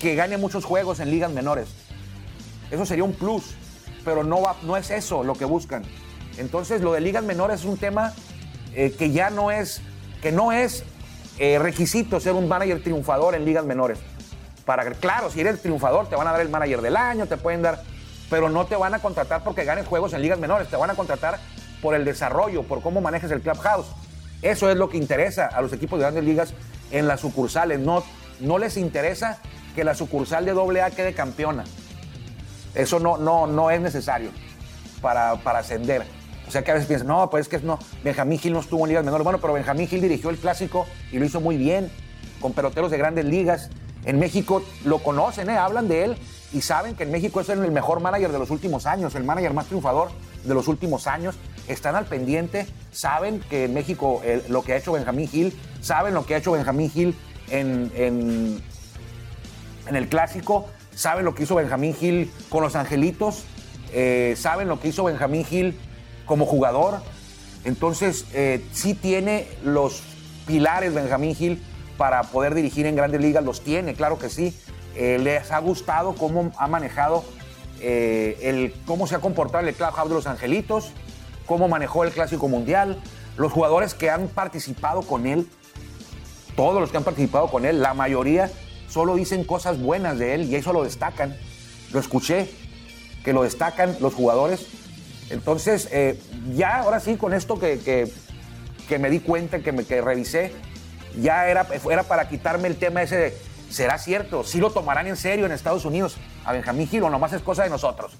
que 0.00 0.14
gane 0.14 0.38
muchos 0.38 0.64
juegos 0.64 1.00
en 1.00 1.10
ligas 1.10 1.30
menores. 1.30 1.68
Eso 2.70 2.86
sería 2.86 3.04
un 3.04 3.12
plus, 3.12 3.54
pero 4.04 4.24
no, 4.24 4.40
va, 4.40 4.56
no 4.62 4.76
es 4.76 4.90
eso 4.90 5.22
lo 5.24 5.34
que 5.34 5.44
buscan. 5.44 5.84
Entonces, 6.38 6.80
lo 6.80 6.92
de 6.92 7.00
ligas 7.00 7.22
menores 7.22 7.60
es 7.60 7.66
un 7.66 7.76
tema 7.76 8.14
eh, 8.74 8.94
que 8.96 9.10
ya 9.10 9.30
no 9.30 9.50
es, 9.50 9.80
que 10.22 10.32
no 10.32 10.52
es 10.52 10.84
eh, 11.38 11.58
requisito 11.58 12.18
ser 12.18 12.32
un 12.32 12.48
manager 12.48 12.82
triunfador 12.82 13.34
en 13.34 13.44
ligas 13.44 13.64
menores. 13.64 13.98
Claro, 15.00 15.30
si 15.30 15.40
eres 15.40 15.62
triunfador, 15.62 16.08
te 16.08 16.16
van 16.16 16.26
a 16.26 16.32
dar 16.32 16.40
el 16.40 16.48
manager 16.48 16.82
del 16.82 16.96
año, 16.96 17.26
te 17.26 17.36
pueden 17.36 17.62
dar, 17.62 17.82
pero 18.28 18.48
no 18.48 18.66
te 18.66 18.74
van 18.74 18.94
a 18.94 18.98
contratar 18.98 19.44
porque 19.44 19.64
ganes 19.64 19.86
juegos 19.86 20.12
en 20.12 20.22
ligas 20.22 20.38
menores, 20.38 20.68
te 20.68 20.76
van 20.76 20.90
a 20.90 20.94
contratar 20.94 21.38
por 21.80 21.94
el 21.94 22.04
desarrollo, 22.04 22.64
por 22.64 22.82
cómo 22.82 23.00
manejes 23.00 23.30
el 23.30 23.40
clubhouse. 23.40 23.86
Eso 24.42 24.68
es 24.68 24.76
lo 24.76 24.88
que 24.88 24.96
interesa 24.96 25.46
a 25.46 25.60
los 25.62 25.72
equipos 25.72 25.98
de 25.98 26.04
grandes 26.04 26.24
ligas 26.24 26.52
en 26.90 27.06
las 27.06 27.20
sucursales. 27.20 27.78
No, 27.78 28.02
no 28.40 28.58
les 28.58 28.76
interesa 28.76 29.38
que 29.76 29.84
la 29.84 29.94
sucursal 29.94 30.44
de 30.44 30.50
AA 30.50 30.90
quede 30.90 31.14
campeona. 31.14 31.64
Eso 32.74 32.98
no, 32.98 33.18
no, 33.18 33.46
no 33.46 33.70
es 33.70 33.80
necesario 33.80 34.30
para, 35.00 35.36
para 35.36 35.60
ascender. 35.60 36.04
O 36.48 36.50
sea 36.50 36.62
que 36.62 36.70
a 36.72 36.74
veces 36.74 36.88
piensan, 36.88 37.08
no, 37.08 37.30
pues 37.30 37.42
es 37.42 37.48
que 37.48 37.64
no, 37.64 37.78
Benjamín 38.04 38.38
Gil 38.38 38.52
no 38.52 38.60
estuvo 38.60 38.84
en 38.84 38.88
ligas 38.88 39.04
menores. 39.04 39.24
Bueno, 39.24 39.38
pero 39.40 39.52
Benjamín 39.52 39.88
Gil 39.88 40.00
dirigió 40.00 40.30
el 40.30 40.38
clásico 40.38 40.86
y 41.12 41.18
lo 41.18 41.24
hizo 41.24 41.40
muy 41.40 41.56
bien, 41.56 41.90
con 42.40 42.52
peloteros 42.52 42.90
de 42.90 42.98
grandes 42.98 43.24
ligas. 43.24 43.70
En 44.06 44.20
México 44.20 44.62
lo 44.84 45.00
conocen, 45.00 45.50
¿eh? 45.50 45.58
hablan 45.58 45.88
de 45.88 46.04
él 46.04 46.16
y 46.52 46.62
saben 46.62 46.94
que 46.94 47.02
en 47.02 47.10
México 47.10 47.40
es 47.40 47.48
el 47.48 47.72
mejor 47.72 48.00
manager 48.00 48.30
de 48.30 48.38
los 48.38 48.50
últimos 48.50 48.86
años, 48.86 49.16
el 49.16 49.24
manager 49.24 49.52
más 49.52 49.66
triunfador 49.66 50.10
de 50.44 50.54
los 50.54 50.68
últimos 50.68 51.08
años. 51.08 51.34
Están 51.66 51.96
al 51.96 52.06
pendiente, 52.06 52.66
saben 52.92 53.40
que 53.50 53.64
en 53.64 53.74
México 53.74 54.22
lo 54.48 54.62
que 54.62 54.72
ha 54.72 54.76
hecho 54.76 54.92
Benjamín 54.92 55.28
Gil, 55.28 55.58
saben 55.80 56.14
lo 56.14 56.24
que 56.24 56.36
ha 56.36 56.38
hecho 56.38 56.52
Benjamín 56.52 56.88
Gil 56.88 57.16
en, 57.50 57.90
en, 57.96 58.62
el 59.96 60.08
clásico, 60.08 60.66
saben 60.94 61.24
lo 61.24 61.34
que 61.34 61.42
hizo 61.42 61.56
Benjamín 61.56 61.92
Gil 61.92 62.30
con 62.48 62.62
los 62.62 62.76
Angelitos, 62.76 63.42
eh, 63.92 64.34
saben 64.38 64.68
lo 64.68 64.78
que 64.78 64.88
hizo 64.88 65.02
Benjamín 65.02 65.44
Gil 65.44 65.76
como 66.26 66.46
jugador. 66.46 67.00
Entonces, 67.64 68.26
eh, 68.32 68.64
sí 68.72 68.94
tiene 68.94 69.48
los 69.64 70.02
pilares 70.46 70.94
Benjamín 70.94 71.34
Gil 71.34 71.60
para 71.96 72.22
poder 72.22 72.54
dirigir 72.54 72.86
en 72.86 72.96
grandes 72.96 73.20
ligas, 73.20 73.44
los 73.44 73.62
tiene, 73.62 73.94
claro 73.94 74.18
que 74.18 74.28
sí. 74.28 74.56
Eh, 74.94 75.18
les 75.18 75.50
ha 75.52 75.58
gustado 75.58 76.14
cómo 76.14 76.52
ha 76.56 76.66
manejado, 76.68 77.24
el, 77.80 78.74
cómo 78.86 79.06
se 79.06 79.14
ha 79.14 79.18
comportado 79.18 79.66
el 79.66 79.74
Clubhouse 79.74 80.08
de 80.08 80.14
los 80.14 80.26
Angelitos, 80.26 80.92
cómo 81.44 81.68
manejó 81.68 82.04
el 82.04 82.12
Clásico 82.12 82.48
Mundial, 82.48 82.98
los 83.36 83.52
jugadores 83.52 83.94
que 83.94 84.08
han 84.08 84.28
participado 84.28 85.02
con 85.02 85.26
él, 85.26 85.46
todos 86.56 86.80
los 86.80 86.90
que 86.90 86.96
han 86.96 87.04
participado 87.04 87.48
con 87.48 87.66
él, 87.66 87.82
la 87.82 87.92
mayoría 87.92 88.50
solo 88.88 89.14
dicen 89.14 89.44
cosas 89.44 89.78
buenas 89.78 90.18
de 90.18 90.34
él 90.34 90.44
y 90.44 90.56
eso 90.56 90.72
lo 90.72 90.84
destacan. 90.84 91.36
Lo 91.92 92.00
escuché, 92.00 92.48
que 93.24 93.32
lo 93.32 93.42
destacan 93.42 93.96
los 94.00 94.14
jugadores. 94.14 94.66
Entonces, 95.30 95.88
eh, 95.92 96.18
ya 96.54 96.78
ahora 96.78 97.00
sí, 97.00 97.16
con 97.16 97.34
esto 97.34 97.58
que, 97.58 98.10
que, 98.88 98.98
me 98.98 99.10
di 99.10 99.20
cuenta, 99.20 99.58
que, 99.58 99.72
me, 99.72 99.84
que 99.84 100.00
revisé, 100.00 100.52
ya 101.16 101.48
era, 101.48 101.66
era 101.90 102.02
para 102.02 102.28
quitarme 102.28 102.68
el 102.68 102.76
tema 102.76 103.02
ese 103.02 103.16
de, 103.16 103.38
¿será 103.70 103.98
cierto? 103.98 104.44
¿Sí 104.44 104.58
lo 104.58 104.70
tomarán 104.70 105.06
en 105.06 105.16
serio 105.16 105.46
en 105.46 105.52
Estados 105.52 105.84
Unidos 105.84 106.16
a 106.44 106.52
Benjamín 106.52 106.88
Gil 106.88 107.02
o 107.02 107.10
nomás 107.10 107.32
es 107.32 107.42
cosa 107.42 107.64
de 107.64 107.70
nosotros? 107.70 108.16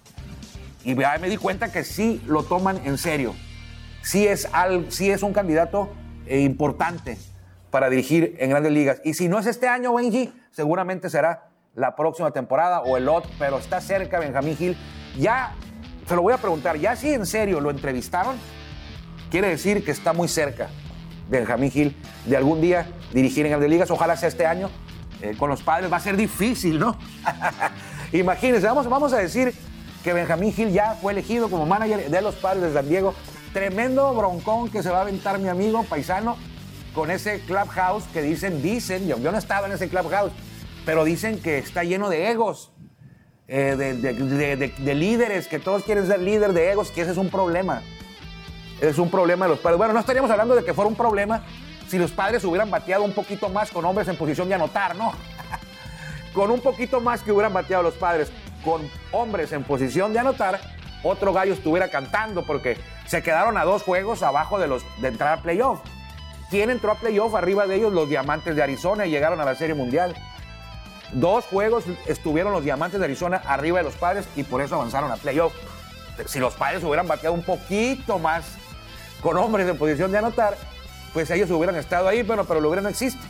Y 0.84 0.94
ya 0.94 1.18
me 1.18 1.28
di 1.28 1.36
cuenta 1.36 1.72
que 1.72 1.84
sí 1.84 2.22
lo 2.26 2.44
toman 2.44 2.80
en 2.84 2.96
serio. 2.96 3.34
Sí 4.02 4.26
es, 4.26 4.48
al, 4.52 4.92
sí 4.92 5.10
es 5.10 5.22
un 5.22 5.32
candidato 5.32 5.92
eh, 6.26 6.40
importante 6.40 7.18
para 7.70 7.90
dirigir 7.90 8.36
en 8.38 8.50
grandes 8.50 8.72
ligas. 8.72 9.00
Y 9.04 9.14
si 9.14 9.28
no 9.28 9.38
es 9.38 9.46
este 9.46 9.66
año, 9.66 9.94
Benji, 9.94 10.32
seguramente 10.52 11.10
será 11.10 11.48
la 11.74 11.96
próxima 11.96 12.30
temporada 12.30 12.80
o 12.80 12.96
el 12.96 13.08
otro, 13.08 13.30
pero 13.38 13.58
está 13.58 13.80
cerca 13.80 14.20
Benjamín 14.20 14.56
Gil. 14.56 14.76
Ya, 15.18 15.54
se 16.06 16.14
lo 16.14 16.22
voy 16.22 16.32
a 16.32 16.38
preguntar, 16.38 16.76
ya 16.76 16.94
si 16.94 17.12
en 17.12 17.26
serio 17.26 17.60
lo 17.60 17.70
entrevistaron, 17.70 18.36
quiere 19.30 19.48
decir 19.48 19.84
que 19.84 19.90
está 19.90 20.12
muy 20.12 20.28
cerca 20.28 20.68
Benjamín 21.28 21.70
Gil 21.70 21.96
de 22.26 22.36
algún 22.36 22.60
día 22.60 22.86
dirigir 23.12 23.44
en 23.46 23.52
Grandes 23.52 23.70
Ligas, 23.70 23.90
ojalá 23.90 24.16
sea 24.16 24.28
este 24.28 24.46
año. 24.46 24.70
Eh, 25.22 25.34
con 25.38 25.48
los 25.48 25.62
padres 25.62 25.90
va 25.90 25.96
a 25.96 26.00
ser 26.00 26.16
difícil, 26.16 26.78
¿no? 26.78 26.98
Imagínense, 28.12 28.66
vamos, 28.66 28.88
vamos 28.88 29.12
a 29.12 29.18
decir 29.18 29.54
que 30.04 30.12
Benjamín 30.12 30.52
Gil 30.52 30.70
ya 30.70 30.94
fue 31.00 31.12
elegido 31.12 31.48
como 31.48 31.64
manager 31.64 32.10
de 32.10 32.22
los 32.22 32.34
padres 32.34 32.62
de 32.62 32.72
San 32.74 32.88
Diego. 32.88 33.14
Tremendo 33.52 34.14
broncón 34.14 34.68
que 34.70 34.82
se 34.82 34.90
va 34.90 34.98
a 34.98 35.02
aventar 35.02 35.38
mi 35.38 35.48
amigo 35.48 35.84
paisano 35.84 36.36
con 36.94 37.10
ese 37.10 37.40
clubhouse 37.40 38.04
que 38.12 38.22
dicen, 38.22 38.62
dicen, 38.62 39.06
yo, 39.08 39.18
yo 39.18 39.32
no 39.32 39.38
estaba 39.38 39.66
en 39.66 39.72
ese 39.72 39.88
clubhouse, 39.88 40.32
pero 40.84 41.04
dicen 41.04 41.40
que 41.40 41.58
está 41.58 41.82
lleno 41.82 42.08
de 42.08 42.30
egos, 42.30 42.72
eh, 43.48 43.76
de, 43.76 44.94
líderes, 44.94 45.46
que 45.46 45.58
todos 45.58 45.84
quieren 45.84 46.06
ser 46.06 46.20
líder 46.20 46.52
de 46.52 46.72
egos, 46.72 46.90
que 46.90 47.02
ese 47.02 47.12
es 47.12 47.16
un 47.16 47.30
problema. 47.30 47.82
Es 48.80 48.98
un 48.98 49.10
problema 49.10 49.46
de 49.46 49.50
los 49.50 49.60
padres. 49.60 49.78
Bueno, 49.78 49.94
no 49.94 50.00
estaríamos 50.00 50.30
hablando 50.30 50.54
de 50.54 50.64
que 50.64 50.74
fuera 50.74 50.88
un 50.88 50.96
problema 50.96 51.42
si 51.88 51.98
los 51.98 52.10
padres 52.10 52.44
hubieran 52.44 52.70
bateado 52.70 53.04
un 53.04 53.12
poquito 53.12 53.48
más 53.48 53.70
con 53.70 53.84
hombres 53.84 54.08
en 54.08 54.16
posición 54.16 54.48
de 54.48 54.56
anotar, 54.56 54.96
¿no? 54.96 55.12
con 56.34 56.50
un 56.50 56.60
poquito 56.60 57.00
más 57.00 57.22
que 57.22 57.32
hubieran 57.32 57.52
bateado 57.52 57.82
los 57.82 57.94
padres 57.94 58.30
con 58.64 58.90
hombres 59.12 59.52
en 59.52 59.62
posición 59.62 60.12
de 60.12 60.18
anotar, 60.18 60.60
otro 61.04 61.32
gallo 61.32 61.54
estuviera 61.54 61.88
cantando 61.88 62.44
porque 62.44 62.76
se 63.06 63.22
quedaron 63.22 63.56
a 63.56 63.64
dos 63.64 63.82
juegos 63.82 64.24
abajo 64.24 64.58
de, 64.58 64.66
los, 64.66 64.84
de 65.00 65.08
entrar 65.08 65.38
a 65.38 65.42
playoff. 65.42 65.80
¿Quién 66.50 66.70
entró 66.70 66.90
a 66.92 66.96
playoff 66.96 67.34
arriba 67.34 67.66
de 67.66 67.76
ellos? 67.76 67.92
Los 67.92 68.08
Diamantes 68.08 68.56
de 68.56 68.62
Arizona 68.62 69.06
y 69.06 69.10
llegaron 69.10 69.40
a 69.40 69.44
la 69.44 69.54
Serie 69.54 69.74
Mundial. 69.74 70.16
Dos 71.12 71.44
juegos 71.44 71.84
estuvieron 72.06 72.52
los 72.52 72.64
Diamantes 72.64 72.98
de 72.98 73.04
Arizona 73.04 73.40
arriba 73.46 73.78
de 73.78 73.84
los 73.84 73.94
Padres 73.94 74.28
y 74.34 74.42
por 74.42 74.60
eso 74.60 74.74
avanzaron 74.74 75.12
a 75.12 75.16
playoff. 75.16 75.52
Si 76.26 76.40
los 76.40 76.54
Padres 76.54 76.82
hubieran 76.82 77.06
bateado 77.06 77.34
un 77.34 77.44
poquito 77.44 78.18
más 78.18 78.44
con 79.26 79.38
hombres 79.38 79.68
en 79.68 79.76
posición 79.76 80.12
de 80.12 80.18
anotar, 80.18 80.56
pues 81.12 81.28
ellos 81.32 81.50
hubieran 81.50 81.74
estado 81.74 82.06
ahí, 82.06 82.22
pero, 82.22 82.44
pero 82.44 82.60
hubieran 82.60 82.84
no 82.84 82.90
existe. 82.90 83.20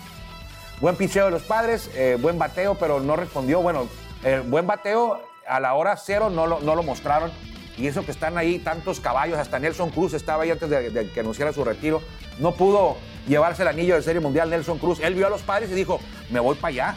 Buen 0.79 0.95
picheo 0.95 1.25
de 1.25 1.31
los 1.31 1.41
Padres, 1.41 1.91
eh, 1.95 2.19
buen 2.21 2.39
bateo, 2.39 2.75
pero 2.75 3.01
no 3.01 3.17
respondió. 3.17 3.63
Bueno, 3.63 3.89
el 4.23 4.43
buen 4.43 4.67
bateo 4.67 5.23
a 5.49 5.59
la 5.59 5.73
hora 5.73 5.97
cero 5.97 6.29
no 6.29 6.47
lo, 6.47 6.61
no 6.61 6.75
lo 6.75 6.83
mostraron. 6.83 7.31
Y 7.79 7.87
eso 7.87 8.05
que 8.05 8.11
están 8.11 8.37
ahí 8.37 8.59
tantos 8.59 9.01
caballos, 9.01 9.39
hasta 9.39 9.59
Nelson 9.59 9.89
Cruz 9.89 10.13
estaba 10.13 10.43
ahí 10.43 10.51
antes 10.51 10.69
de, 10.69 11.11
que 11.15 11.21
anunciara 11.21 11.55
su 11.55 11.65
retiro. 11.65 12.03
No 12.39 12.53
pudo 12.53 12.99
llevarse 13.27 13.63
el 13.63 13.69
anillo 13.69 13.95
de 13.95 14.03
Serie 14.03 14.21
Mundial 14.21 14.51
Nelson 14.51 14.79
Cruz. 14.79 15.01
Él 15.01 15.15
vio 15.15 15.27
a 15.27 15.31
los 15.31 15.41
padres 15.41 15.71
y 15.71 15.75
dijo, 15.75 15.99
me 16.29 16.41
voy 16.41 16.57
para 16.57 16.69
allá 16.69 16.95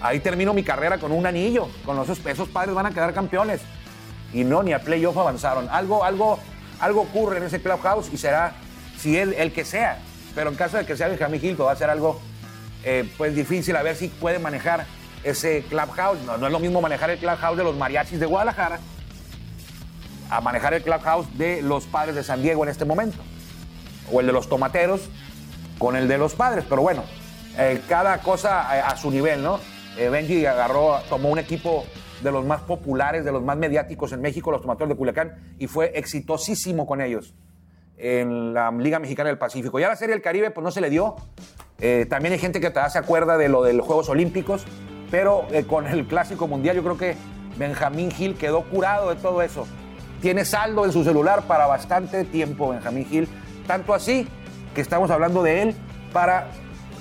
ahí 0.00 0.20
termino 0.20 0.54
mi 0.54 0.62
carrera 0.62 0.98
con 0.98 1.10
un 1.10 1.26
anillo, 1.26 1.66
con 1.84 1.96
los, 1.96 2.08
esos 2.08 2.48
padres 2.48 2.76
van 2.76 2.86
a 2.86 2.92
quedar 2.92 3.12
campeones. 3.12 3.60
Y 4.32 4.44
no, 4.44 4.62
ni 4.62 4.72
a 4.72 4.78
playoff 4.78 5.16
avanzaron. 5.16 5.68
Algo, 5.68 6.04
algo, 6.04 6.38
algo 6.80 7.02
ocurre 7.02 7.38
en 7.38 7.44
ese 7.44 7.60
clubhouse 7.60 8.10
y 8.12 8.18
será, 8.18 8.54
si 8.98 9.16
él, 9.16 9.34
el 9.38 9.52
que 9.52 9.64
sea, 9.64 9.98
pero 10.34 10.50
en 10.50 10.56
caso 10.56 10.76
de 10.76 10.86
que 10.86 10.96
sea 10.96 11.08
Benjamín 11.08 11.40
Gil, 11.40 11.60
va 11.60 11.72
a 11.72 11.76
ser 11.76 11.90
algo 11.90 12.20
eh, 12.84 13.10
pues 13.16 13.34
difícil 13.34 13.74
a 13.76 13.82
ver 13.82 13.96
si 13.96 14.08
puede 14.08 14.38
manejar 14.38 14.86
ese 15.24 15.64
clubhouse. 15.68 16.20
No, 16.20 16.38
no 16.38 16.46
es 16.46 16.52
lo 16.52 16.60
mismo 16.60 16.80
manejar 16.80 17.10
el 17.10 17.18
clubhouse 17.18 17.56
de 17.56 17.64
los 17.64 17.76
mariachis 17.76 18.20
de 18.20 18.26
Guadalajara 18.26 18.78
a 20.30 20.40
manejar 20.40 20.74
el 20.74 20.82
clubhouse 20.82 21.26
de 21.36 21.62
los 21.62 21.84
padres 21.84 22.14
de 22.14 22.22
San 22.22 22.42
Diego 22.42 22.62
en 22.62 22.70
este 22.70 22.84
momento. 22.84 23.18
O 24.12 24.20
el 24.20 24.26
de 24.26 24.32
los 24.32 24.48
tomateros 24.48 25.08
con 25.78 25.96
el 25.96 26.06
de 26.08 26.18
los 26.18 26.34
padres. 26.34 26.64
Pero 26.68 26.82
bueno, 26.82 27.04
eh, 27.56 27.80
cada 27.88 28.18
cosa 28.18 28.62
a, 28.62 28.88
a 28.88 28.96
su 28.96 29.10
nivel, 29.10 29.42
¿no? 29.42 29.58
Eh, 29.96 30.08
Benji 30.08 30.46
agarró, 30.46 31.00
tomó 31.08 31.30
un 31.30 31.38
equipo 31.38 31.84
de 32.22 32.32
los 32.32 32.44
más 32.44 32.62
populares, 32.62 33.24
de 33.24 33.32
los 33.32 33.42
más 33.42 33.56
mediáticos 33.56 34.12
en 34.12 34.20
México, 34.20 34.50
los 34.50 34.60
tomateros 34.60 34.88
de 34.88 34.96
Culiacán, 34.96 35.54
y 35.58 35.66
fue 35.66 35.92
exitosísimo 35.94 36.86
con 36.86 37.00
ellos 37.00 37.34
en 37.96 38.54
la 38.54 38.70
Liga 38.70 38.98
Mexicana 38.98 39.28
del 39.28 39.38
Pacífico. 39.38 39.78
Ya 39.78 39.88
la 39.88 39.96
Serie 39.96 40.14
del 40.14 40.22
Caribe, 40.22 40.50
pues 40.50 40.64
no 40.64 40.70
se 40.70 40.80
le 40.80 40.90
dio. 40.90 41.16
Eh, 41.80 42.06
también 42.08 42.32
hay 42.32 42.38
gente 42.38 42.60
que 42.60 42.70
todavía 42.70 42.90
se 42.90 42.98
acuerda 42.98 43.36
de 43.36 43.48
lo 43.48 43.62
de 43.62 43.72
los 43.72 43.86
Juegos 43.86 44.08
Olímpicos, 44.08 44.64
pero 45.10 45.46
eh, 45.50 45.64
con 45.64 45.86
el 45.86 46.06
Clásico 46.06 46.48
Mundial 46.48 46.76
yo 46.76 46.82
creo 46.82 46.96
que 46.96 47.16
Benjamín 47.56 48.10
Gil 48.10 48.36
quedó 48.36 48.62
curado 48.62 49.10
de 49.10 49.16
todo 49.16 49.42
eso. 49.42 49.66
Tiene 50.20 50.44
saldo 50.44 50.84
en 50.84 50.92
su 50.92 51.04
celular 51.04 51.42
para 51.42 51.66
bastante 51.66 52.24
tiempo 52.24 52.70
Benjamín 52.70 53.06
Gil, 53.06 53.28
tanto 53.66 53.94
así 53.94 54.26
que 54.74 54.80
estamos 54.80 55.10
hablando 55.10 55.42
de 55.42 55.62
él 55.62 55.74
para 56.12 56.48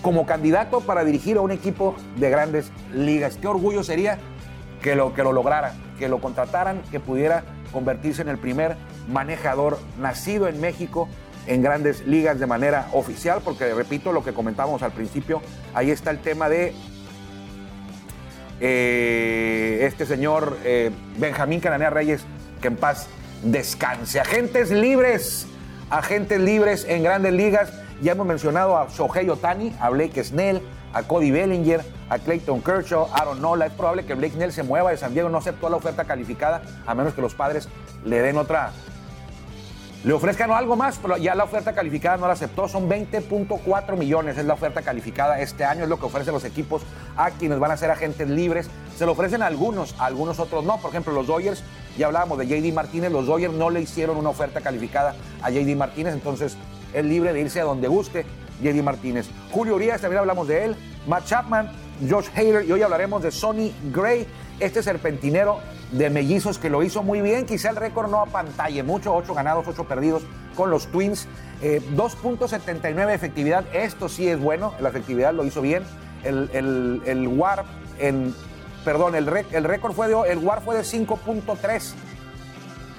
como 0.02 0.26
candidato 0.26 0.82
para 0.82 1.04
dirigir 1.04 1.38
a 1.38 1.42
un 1.42 1.52
equipo 1.52 1.96
de 2.18 2.30
grandes 2.30 2.72
ligas. 2.94 3.38
Qué 3.38 3.48
orgullo 3.48 3.84
sería 3.84 4.20
que 4.88 4.96
lo, 4.96 5.14
que 5.14 5.22
lo 5.22 5.34
lograra, 5.34 5.74
que 6.00 6.08
lo 6.08 6.22
contrataran, 6.22 6.82
que 6.92 7.02
pudiera 7.02 7.44
convertirse 7.74 8.22
en 8.22 8.30
el 8.30 8.38
primer 8.38 8.78
manejador 9.10 9.80
nacido 10.00 10.48
en 10.48 10.62
México 10.62 11.10
en 11.46 11.62
grandes 11.62 12.08
ligas 12.08 12.40
de 12.40 12.48
manera 12.48 12.88
oficial, 12.94 13.42
porque 13.44 13.74
repito 13.74 14.14
lo 14.14 14.24
que 14.24 14.32
comentábamos 14.32 14.84
al 14.84 14.94
principio, 14.94 15.42
ahí 15.74 15.92
está 15.92 16.12
el 16.12 16.20
tema 16.20 16.48
de 16.48 16.74
eh, 18.62 19.80
este 19.82 20.06
señor 20.06 20.58
eh, 20.64 20.90
Benjamín 21.18 21.60
Cananea 21.60 21.90
Reyes, 21.90 22.24
que 22.62 22.70
en 22.70 22.78
paz 22.78 23.10
descanse. 23.44 24.22
Agentes 24.22 24.72
libres, 24.72 25.48
agentes 25.90 26.40
libres 26.40 26.86
en 26.88 27.04
grandes 27.04 27.34
ligas 27.34 27.74
ya 28.02 28.14
hemos 28.14 28.26
mencionado 28.26 28.78
a 28.78 28.88
Shohei 28.88 29.30
Otani, 29.30 29.76
a 29.82 29.90
Blake 29.90 30.24
Snell, 30.24 30.62
a 30.94 31.04
Cody 31.04 31.32
Bellinger, 31.32 31.84
a 32.10 32.20
Clayton 32.20 32.62
Kershaw, 32.62 33.08
Aaron 33.14 33.42
Nola. 33.42 33.68
Es 33.68 33.74
probable 33.74 34.06
que 34.06 34.14
Blake 34.14 34.34
Snell 34.34 34.54
se 34.54 34.64
mueva 34.64 34.92
de 34.92 34.98
San 34.98 35.14
Diego, 35.14 35.30
no 35.30 35.38
aceptó 35.38 35.70
la 35.70 35.78
oferta 35.78 36.06
calificada, 36.06 36.62
a 36.86 36.96
menos 36.96 37.14
que 37.14 37.22
los 37.22 37.36
padres 37.36 37.70
le 38.06 38.22
den 38.22 38.38
otra, 38.38 38.72
le 40.04 40.14
ofrezcan 40.14 40.52
algo 40.52 40.76
más, 40.76 41.00
pero 41.02 41.18
ya 41.18 41.34
la 41.34 41.44
oferta 41.44 41.74
calificada 41.74 42.18
no 42.18 42.28
la 42.28 42.34
aceptó. 42.34 42.68
Son 42.68 42.88
20.4 42.88 43.98
millones, 43.98 44.38
es 44.38 44.46
la 44.46 44.54
oferta 44.54 44.82
calificada 44.82 45.42
este 45.42 45.66
año, 45.66 45.84
es 45.84 45.90
lo 45.90 46.00
que 46.00 46.06
ofrecen 46.06 46.34
los 46.34 46.46
equipos 46.46 46.84
a 47.18 47.32
quienes 47.32 47.60
van 47.60 47.72
a 47.72 47.78
ser 47.78 47.90
agentes 47.90 48.30
libres. 48.30 48.70
Se 48.96 49.06
lo 49.06 49.14
ofrecen 49.14 49.42
a 49.42 49.48
algunos, 49.48 49.96
a 50.00 50.06
algunos 50.06 50.40
otros 50.40 50.64
no. 50.64 50.78
Por 50.78 50.92
ejemplo, 50.92 51.14
los 51.14 51.28
Dodgers, 51.28 51.64
ya 51.98 52.06
hablábamos 52.06 52.38
de 52.38 52.48
JD 52.48 52.74
Martínez, 52.74 53.12
los 53.12 53.26
Dodgers 53.26 53.54
no 53.54 53.70
le 53.70 53.82
hicieron 53.82 54.18
una 54.18 54.30
oferta 54.30 54.62
calificada 54.62 55.16
a 55.42 55.50
JD 55.50 55.76
Martínez, 55.76 56.14
entonces 56.14 56.56
es 56.94 57.04
libre 57.04 57.34
de 57.34 57.42
irse 57.42 57.60
a 57.60 57.64
donde 57.64 57.88
guste. 57.88 58.26
JD 58.62 58.84
Martínez. 58.84 59.28
Julio 59.52 59.76
Urias, 59.76 60.02
también 60.02 60.20
hablamos 60.20 60.48
de 60.48 60.66
él. 60.66 60.76
Matt 61.08 61.26
Chapman, 61.26 61.72
Josh 62.10 62.28
Hader 62.36 62.66
y 62.66 62.72
hoy 62.72 62.82
hablaremos 62.82 63.24
de 63.24 63.32
Sonny 63.32 63.74
Gray, 63.94 64.28
este 64.60 64.84
serpentinero 64.84 65.60
de 65.92 66.10
mellizos 66.10 66.58
que 66.58 66.70
lo 66.70 66.84
hizo 66.84 67.04
muy 67.04 67.22
bien. 67.22 67.46
Quizá 67.46 67.70
el 67.70 67.76
récord 67.76 68.10
no 68.10 68.22
apantalle 68.22 68.84
mucho, 68.84 69.16
8 69.16 69.34
ganados, 69.34 69.66
8 69.68 69.84
perdidos 69.86 70.24
con 70.56 70.70
los 70.70 70.88
Twins. 70.88 71.28
2.79 71.62 73.14
efectividad, 73.14 73.66
esto 73.74 74.10
sí 74.10 74.28
es 74.28 74.40
bueno, 74.40 74.76
la 74.80 74.90
efectividad 74.90 75.34
lo 75.34 75.44
hizo 75.44 75.62
bien. 75.62 75.84
El, 76.24 76.50
el, 77.06 77.28
WAR 77.28 77.64
en, 78.00 78.36
perdón, 78.84 79.16
el, 79.16 79.28
el 79.52 79.64
récord 79.64 79.94
fue 79.94 80.08
de, 80.08 80.16
el 80.32 80.40
WAR 80.40 80.62
fue 80.62 80.76
de 80.76 80.82
5.3 80.82 81.94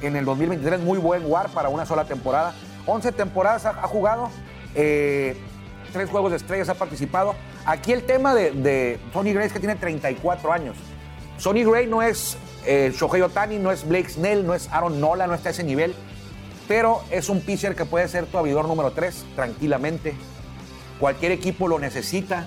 en 0.03 0.17
el 0.17 0.25
2023, 0.25 0.81
muy 0.81 0.99
buen 0.99 1.25
WAR 1.31 1.49
para 1.51 1.69
una 1.69 1.87
sola 1.87 2.05
temporada. 2.05 2.55
11 2.87 3.13
temporadas 3.13 3.67
ha, 3.67 3.75
jugado, 3.87 4.31
eh, 4.75 5.37
tres 5.93 6.11
juegos 6.11 6.31
de 6.31 6.37
estrellas 6.37 6.69
ha 6.69 6.75
participado. 6.75 7.35
Aquí 7.65 7.93
el 7.93 8.05
tema 8.05 8.35
de, 8.35 8.53
de 8.53 8.99
Tony 9.13 9.33
Gray 9.33 9.47
es 9.47 9.53
que 9.53 9.61
tiene 9.61 9.77
34 9.77 10.53
años. 10.53 10.77
Sonny 11.39 11.65
Gray 11.65 11.87
no 11.87 12.03
es 12.03 12.37
eh, 12.67 12.93
Shohei 12.95 13.23
Otani, 13.23 13.59
no 13.59 13.71
es 13.71 13.87
Blake 13.87 14.09
Snell, 14.09 14.47
no 14.47 14.55
es 14.55 14.69
Aaron 14.73 15.01
Nola, 15.01 15.27
no 15.27 15.35
está 15.35 15.51
a 15.51 15.53
ese 15.53 15.63
nivel, 15.63 15.95
pero 16.67 17.03
es 17.11 17.29
un 17.29 17.41
pitcher 17.41 17.77
que 17.77 17.85
puede 17.85 18.09
ser 18.09 18.27
tu 18.27 18.39
abridor 18.39 18.67
número 18.67 18.91
3 18.91 19.25
tranquilamente. 19.37 20.15
Cualquier 20.99 21.33
equipo 21.33 21.69
lo 21.69 21.79
necesita. 21.79 22.47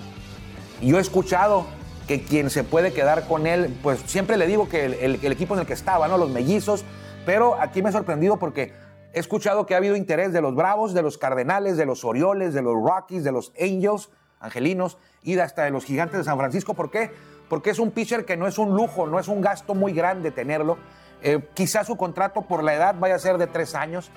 Yo 0.82 0.98
he 0.98 1.00
escuchado 1.00 1.66
que 2.06 2.22
quien 2.22 2.50
se 2.50 2.64
puede 2.64 2.92
quedar 2.92 3.26
con 3.26 3.46
él, 3.46 3.74
pues 3.82 4.00
siempre 4.06 4.36
le 4.36 4.46
digo 4.46 4.68
que 4.68 4.84
el, 4.84 5.32
equipo 5.32 5.54
en 5.54 5.60
el 5.60 5.66
que 5.66 5.72
estaba, 5.72 6.06
¿no? 6.06 6.18
Los 6.18 6.30
mellizos, 6.30 6.84
pero 7.24 7.58
aquí 7.60 7.82
me 7.82 7.88
he 7.88 7.92
sorprendido 7.92 8.38
porque 8.38 8.72
he 9.12 9.18
escuchado 9.20 9.66
que 9.66 9.74
ha 9.74 9.78
habido 9.78 9.96
interés 9.96 10.32
de 10.32 10.40
los 10.40 10.54
Bravos, 10.54 10.94
de 10.94 11.02
los 11.02 11.18
Cardenales, 11.18 11.76
de 11.76 11.86
los 11.86 12.04
Orioles, 12.04 12.54
de 12.54 12.62
los 12.62 12.74
Rockies, 12.74 13.24
de 13.24 13.32
los 13.32 13.52
Angels, 13.60 14.10
Angelinos 14.40 14.98
y 15.22 15.38
hasta 15.38 15.64
de 15.64 15.70
los 15.70 15.84
Gigantes 15.84 16.18
de 16.18 16.24
San 16.24 16.38
Francisco. 16.38 16.74
¿Por 16.74 16.90
qué? 16.90 17.10
porque 17.52 17.68
es 17.68 17.78
un 17.78 17.90
pitcher 17.90 18.24
que 18.24 18.34
no 18.34 18.46
es 18.46 18.56
un 18.56 18.74
lujo, 18.74 19.06
no 19.06 19.20
es 19.20 19.28
un 19.28 19.42
gasto 19.42 19.74
muy 19.74 19.92
grande 19.92 20.30
tenerlo. 20.30 20.78
Eh, 21.20 21.50
quizás 21.52 21.86
su 21.86 21.98
contrato 21.98 22.40
por 22.40 22.64
la 22.64 22.72
edad 22.72 22.94
vaya 22.98 23.16
a 23.16 23.18
ser 23.18 23.36
de 23.36 23.46
tres 23.46 23.74
años, 23.74 24.10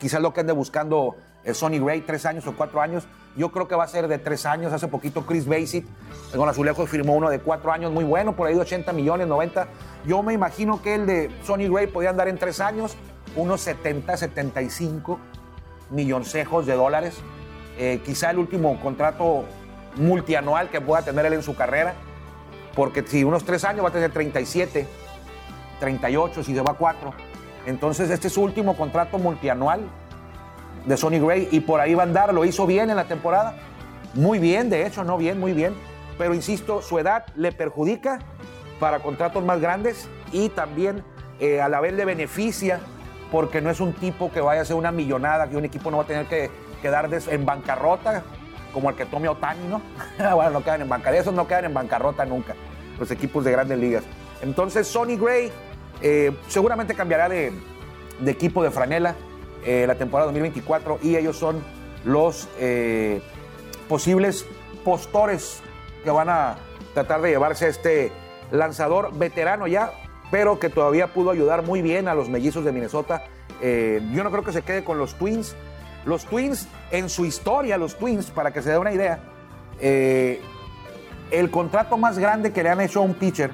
quizás 0.00 0.20
lo 0.20 0.34
que 0.34 0.40
ande 0.40 0.52
buscando 0.52 1.14
es 1.44 1.58
Sonny 1.58 1.78
Gray, 1.78 2.00
tres 2.00 2.26
años 2.26 2.44
o 2.48 2.56
cuatro 2.56 2.80
años. 2.80 3.06
Yo 3.36 3.52
creo 3.52 3.68
que 3.68 3.76
va 3.76 3.84
a 3.84 3.86
ser 3.86 4.08
de 4.08 4.18
tres 4.18 4.46
años. 4.46 4.72
Hace 4.72 4.88
poquito 4.88 5.24
Chris 5.24 5.46
Basic 5.46 5.86
con 6.34 6.48
Azulejos 6.48 6.90
firmó 6.90 7.14
uno 7.14 7.30
de 7.30 7.38
cuatro 7.38 7.70
años 7.70 7.92
muy 7.92 8.02
bueno, 8.02 8.34
por 8.34 8.48
ahí 8.48 8.54
de 8.54 8.62
80 8.62 8.92
millones, 8.92 9.28
90. 9.28 9.68
Yo 10.04 10.24
me 10.24 10.32
imagino 10.32 10.82
que 10.82 10.96
el 10.96 11.06
de 11.06 11.30
Sonny 11.44 11.68
Gray 11.68 11.86
podía 11.86 12.10
andar 12.10 12.26
en 12.26 12.36
tres 12.36 12.58
años, 12.58 12.96
unos 13.36 13.60
70, 13.62 14.16
75 14.16 15.18
milloncejos 15.90 16.66
de 16.66 16.74
dólares. 16.74 17.16
Eh, 17.78 18.00
quizá 18.04 18.30
el 18.30 18.38
último 18.38 18.80
contrato 18.80 19.44
multianual 19.96 20.70
que 20.70 20.80
pueda 20.80 21.02
tener 21.02 21.26
él 21.26 21.34
en 21.34 21.42
su 21.42 21.54
carrera 21.54 21.94
porque 22.74 23.04
si 23.06 23.24
unos 23.24 23.44
tres 23.44 23.64
años 23.64 23.84
va 23.84 23.90
a 23.90 23.92
tener 23.92 24.10
37, 24.10 24.86
38 25.80 26.42
si 26.42 26.54
se 26.54 26.60
va 26.60 26.72
a 26.72 26.74
cuatro. 26.74 27.12
Entonces 27.66 28.10
este 28.10 28.28
es 28.28 28.34
su 28.34 28.42
último 28.42 28.76
contrato 28.76 29.18
multianual 29.18 29.82
de 30.86 30.96
Sonny 30.96 31.20
Gray 31.20 31.48
y 31.50 31.60
por 31.60 31.80
ahí 31.80 31.94
va 31.94 32.02
a 32.02 32.06
andar, 32.06 32.34
lo 32.34 32.44
hizo 32.44 32.66
bien 32.66 32.90
en 32.90 32.96
la 32.96 33.04
temporada, 33.04 33.54
muy 34.14 34.38
bien, 34.38 34.68
de 34.68 34.86
hecho, 34.86 35.04
no 35.04 35.16
bien, 35.16 35.38
muy 35.38 35.52
bien, 35.52 35.74
pero 36.18 36.34
insisto, 36.34 36.82
su 36.82 36.98
edad 36.98 37.24
le 37.36 37.52
perjudica 37.52 38.18
para 38.80 38.98
contratos 38.98 39.44
más 39.44 39.60
grandes 39.60 40.08
y 40.32 40.48
también 40.48 41.04
eh, 41.38 41.60
a 41.60 41.68
la 41.68 41.80
vez 41.80 41.92
le 41.92 42.04
beneficia 42.04 42.80
porque 43.32 43.62
no 43.62 43.70
es 43.70 43.80
un 43.80 43.94
tipo 43.94 44.30
que 44.30 44.42
vaya 44.42 44.60
a 44.60 44.64
ser 44.66 44.76
una 44.76 44.92
millonada, 44.92 45.48
que 45.48 45.56
un 45.56 45.64
equipo 45.64 45.90
no 45.90 45.96
va 45.96 46.02
a 46.02 46.06
tener 46.06 46.26
que 46.26 46.50
quedar 46.82 47.08
en 47.12 47.46
bancarrota 47.46 48.22
como 48.74 48.90
el 48.90 48.96
que 48.96 49.06
tome 49.06 49.26
Otani, 49.26 49.66
¿no? 49.68 49.80
bueno, 50.34 50.50
no 50.50 50.62
quedan 50.62 50.82
en 50.82 50.88
bancarrota, 50.90 51.20
esos 51.22 51.34
no 51.34 51.46
quedan 51.48 51.64
en 51.64 51.74
bancarrota 51.74 52.26
nunca, 52.26 52.54
los 53.00 53.10
equipos 53.10 53.42
de 53.44 53.52
grandes 53.52 53.78
ligas. 53.78 54.04
Entonces, 54.42 54.86
Sonny 54.86 55.16
Gray 55.16 55.50
eh, 56.02 56.36
seguramente 56.48 56.94
cambiará 56.94 57.30
de, 57.30 57.52
equipo 58.26 58.62
de 58.62 58.70
franela 58.70 59.14
eh, 59.64 59.86
la 59.86 59.94
temporada 59.94 60.26
2024 60.26 60.98
y 61.02 61.16
ellos 61.16 61.38
son 61.38 61.62
los 62.04 62.48
eh, 62.58 63.22
posibles 63.88 64.44
postores 64.84 65.62
que 66.04 66.10
van 66.10 66.28
a 66.28 66.56
tratar 66.92 67.22
de 67.22 67.30
llevarse 67.30 67.64
a 67.64 67.68
este 67.68 68.12
lanzador 68.50 69.16
veterano 69.16 69.66
ya, 69.66 69.92
pero 70.32 70.58
que 70.58 70.70
todavía 70.70 71.12
pudo 71.12 71.30
ayudar 71.30 71.62
muy 71.62 71.82
bien 71.82 72.08
a 72.08 72.14
los 72.14 72.28
mellizos 72.28 72.64
de 72.64 72.72
Minnesota. 72.72 73.22
yo 73.60 74.24
no 74.24 74.30
creo 74.32 74.42
que 74.42 74.52
se 74.52 74.62
quede 74.62 74.82
con 74.82 74.98
los 74.98 75.14
Twins. 75.14 75.54
Los 76.04 76.24
Twins, 76.24 76.66
en 76.90 77.08
su 77.08 77.24
historia, 77.24 77.76
los 77.76 77.96
Twins, 77.96 78.30
para 78.30 78.52
que 78.52 78.60
se 78.60 78.70
dé 78.70 78.78
una 78.78 78.92
idea, 78.92 79.20
eh, 79.78 80.40
el 81.30 81.50
contrato 81.50 81.96
más 81.96 82.18
grande 82.18 82.52
que 82.52 82.62
le 82.62 82.70
han 82.70 82.80
hecho 82.80 83.00
a 83.00 83.02
un 83.02 83.14
pitcher 83.14 83.50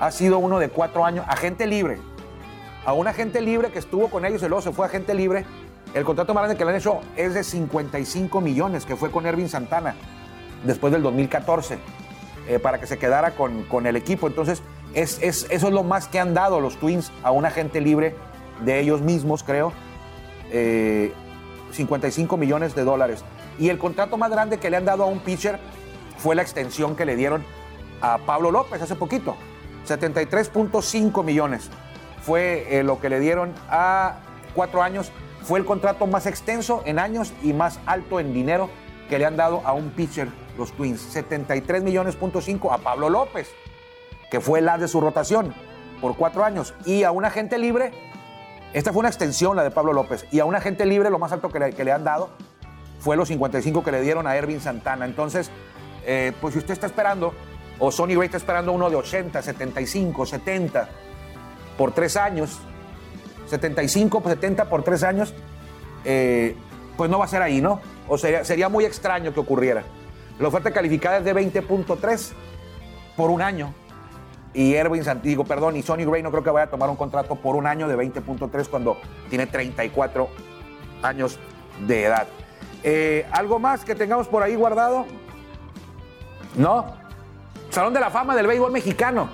ha 0.00 0.10
sido 0.10 0.38
uno 0.38 0.58
de 0.58 0.70
cuatro 0.70 1.04
años, 1.04 1.26
agente 1.28 1.66
libre. 1.66 1.98
A 2.86 2.94
un 2.94 3.06
agente 3.06 3.40
libre 3.40 3.70
que 3.70 3.78
estuvo 3.78 4.08
con 4.08 4.24
ellos 4.24 4.42
y 4.42 4.46
luego 4.46 4.62
se 4.62 4.72
fue 4.72 4.86
agente 4.86 5.14
libre. 5.14 5.44
El 5.94 6.04
contrato 6.04 6.32
más 6.32 6.44
grande 6.44 6.56
que 6.56 6.64
le 6.64 6.70
han 6.70 6.76
hecho 6.76 7.00
es 7.16 7.34
de 7.34 7.44
55 7.44 8.40
millones, 8.40 8.86
que 8.86 8.96
fue 8.96 9.10
con 9.10 9.26
Ervin 9.26 9.48
Santana, 9.48 9.94
después 10.64 10.92
del 10.92 11.02
2014, 11.02 11.78
eh, 12.48 12.58
para 12.58 12.80
que 12.80 12.86
se 12.86 12.98
quedara 12.98 13.32
con, 13.32 13.64
con 13.64 13.86
el 13.86 13.96
equipo. 13.96 14.26
Entonces, 14.26 14.62
es, 14.94 15.18
eso 15.22 15.46
es 15.50 15.62
lo 15.62 15.82
más 15.82 16.08
que 16.08 16.18
han 16.18 16.34
dado 16.34 16.60
los 16.60 16.76
Twins 16.78 17.12
a 17.22 17.30
un 17.30 17.44
agente 17.44 17.80
libre 17.80 18.16
de 18.64 18.80
ellos 18.80 19.00
mismos, 19.00 19.42
creo. 19.42 19.72
Eh, 20.50 21.12
55 21.72 22.36
millones 22.36 22.74
de 22.74 22.84
dólares. 22.84 23.24
Y 23.58 23.68
el 23.68 23.78
contrato 23.78 24.16
más 24.16 24.30
grande 24.30 24.58
que 24.58 24.70
le 24.70 24.76
han 24.76 24.84
dado 24.84 25.04
a 25.04 25.06
un 25.06 25.20
pitcher 25.20 25.58
fue 26.16 26.34
la 26.34 26.42
extensión 26.42 26.96
que 26.96 27.04
le 27.04 27.16
dieron 27.16 27.44
a 28.00 28.18
Pablo 28.18 28.50
López 28.50 28.80
hace 28.80 28.94
poquito. 28.94 29.36
73.5 29.86 31.24
millones 31.24 31.70
fue 32.22 32.66
eh, 32.78 32.82
lo 32.82 33.00
que 33.00 33.08
le 33.08 33.20
dieron 33.20 33.54
a 33.68 34.16
cuatro 34.54 34.82
años. 34.82 35.10
Fue 35.42 35.58
el 35.58 35.64
contrato 35.64 36.06
más 36.06 36.26
extenso 36.26 36.82
en 36.84 36.98
años 36.98 37.32
y 37.42 37.52
más 37.52 37.80
alto 37.86 38.20
en 38.20 38.34
dinero 38.34 38.68
que 39.08 39.18
le 39.18 39.24
han 39.24 39.36
dado 39.36 39.62
a 39.64 39.72
un 39.72 39.90
pitcher 39.90 40.28
los 40.56 40.72
Twins. 40.72 41.00
73 41.00 41.82
millones 41.82 42.18
a 42.70 42.78
Pablo 42.78 43.08
López, 43.08 43.48
que 44.30 44.40
fue 44.40 44.58
el 44.58 44.68
as 44.68 44.80
de 44.80 44.88
su 44.88 45.00
rotación 45.00 45.54
por 46.00 46.16
cuatro 46.16 46.44
años. 46.44 46.74
Y 46.84 47.04
a 47.04 47.10
un 47.10 47.24
agente 47.24 47.58
libre 47.58 47.92
esta 48.72 48.92
fue 48.92 49.00
una 49.00 49.08
extensión, 49.08 49.56
la 49.56 49.64
de 49.64 49.70
Pablo 49.70 49.92
López. 49.92 50.26
Y 50.30 50.40
a 50.40 50.44
un 50.44 50.54
agente 50.54 50.84
libre, 50.84 51.10
lo 51.10 51.18
más 51.18 51.32
alto 51.32 51.48
que 51.48 51.58
le, 51.58 51.92
han 51.92 52.04
dado 52.04 52.30
fue 53.00 53.16
los 53.16 53.28
55 53.28 53.82
que 53.82 53.92
le 53.92 54.02
dieron 54.02 54.26
a 54.26 54.36
Ervin 54.36 54.60
Santana. 54.60 55.06
Entonces, 55.06 55.50
eh, 56.04 56.32
pues 56.40 56.52
si 56.52 56.58
usted 56.58 56.74
está 56.74 56.86
esperando, 56.86 57.32
o 57.78 57.90
Sony 57.90 58.08
Gray 58.08 58.26
está 58.26 58.36
esperando 58.36 58.72
uno 58.72 58.90
de 58.90 58.96
80, 58.96 59.40
75, 59.40 60.26
70 60.26 60.88
por 61.78 61.92
tres 61.92 62.16
años, 62.16 62.58
75, 63.46 64.22
70 64.26 64.68
por 64.68 64.82
tres 64.82 65.02
años, 65.02 65.32
eh, 66.04 66.54
pues 66.96 67.08
no 67.08 67.18
va 67.18 67.24
a 67.24 67.28
ser 67.28 67.40
ahí, 67.40 67.62
¿no? 67.62 67.80
O 68.06 68.18
sería, 68.18 68.44
sería 68.44 68.68
muy 68.68 68.84
extraño 68.84 69.32
que 69.32 69.40
ocurriera. 69.40 69.84
La 70.38 70.48
oferta 70.48 70.72
calificada 70.72 71.18
es 71.18 71.24
de 71.24 71.34
20.3 71.34 72.32
por 73.16 73.30
un 73.30 73.40
año. 73.40 73.72
Y 74.58 74.74
Erwin 74.74 75.04
Santiago, 75.04 75.44
perdón, 75.44 75.76
y 75.76 75.82
Sonny 75.82 76.04
Gray 76.04 76.20
no 76.20 76.32
creo 76.32 76.42
que 76.42 76.50
vaya 76.50 76.64
a 76.64 76.70
tomar 76.70 76.90
un 76.90 76.96
contrato 76.96 77.36
por 77.36 77.54
un 77.54 77.64
año 77.64 77.86
de 77.86 77.96
20.3 77.96 78.66
cuando 78.66 78.98
tiene 79.30 79.46
34 79.46 80.28
años 81.00 81.38
de 81.86 82.06
edad. 82.06 82.26
Eh, 82.82 83.24
¿Algo 83.30 83.60
más 83.60 83.84
que 83.84 83.94
tengamos 83.94 84.26
por 84.26 84.42
ahí 84.42 84.56
guardado? 84.56 85.06
¿No? 86.56 86.86
Salón 87.70 87.94
de 87.94 88.00
la 88.00 88.10
Fama 88.10 88.34
del 88.34 88.48
Béisbol 88.48 88.72
Mexicano. 88.72 89.28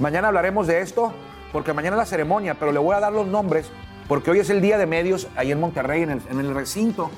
Mañana 0.00 0.26
hablaremos 0.26 0.66
de 0.66 0.80
esto, 0.80 1.12
porque 1.52 1.72
mañana 1.72 1.94
es 1.94 1.98
la 1.98 2.06
ceremonia, 2.06 2.54
pero 2.54 2.72
le 2.72 2.80
voy 2.80 2.96
a 2.96 2.98
dar 2.98 3.12
los 3.12 3.28
nombres, 3.28 3.70
porque 4.08 4.32
hoy 4.32 4.40
es 4.40 4.50
el 4.50 4.60
día 4.60 4.76
de 4.76 4.86
medios 4.86 5.28
ahí 5.36 5.52
en 5.52 5.60
Monterrey, 5.60 6.02
en 6.02 6.40
el 6.40 6.52
recinto 6.52 7.12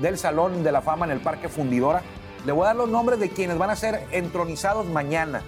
del 0.00 0.16
Salón 0.16 0.64
de 0.64 0.72
la 0.72 0.80
Fama 0.80 1.04
en 1.04 1.12
el 1.12 1.20
Parque 1.20 1.50
Fundidora. 1.50 2.00
Le 2.46 2.52
voy 2.52 2.62
a 2.62 2.68
dar 2.68 2.76
los 2.76 2.88
nombres 2.88 3.20
de 3.20 3.28
quienes 3.28 3.58
van 3.58 3.68
a 3.68 3.76
ser 3.76 4.06
entronizados 4.12 4.86
mañana. 4.86 5.42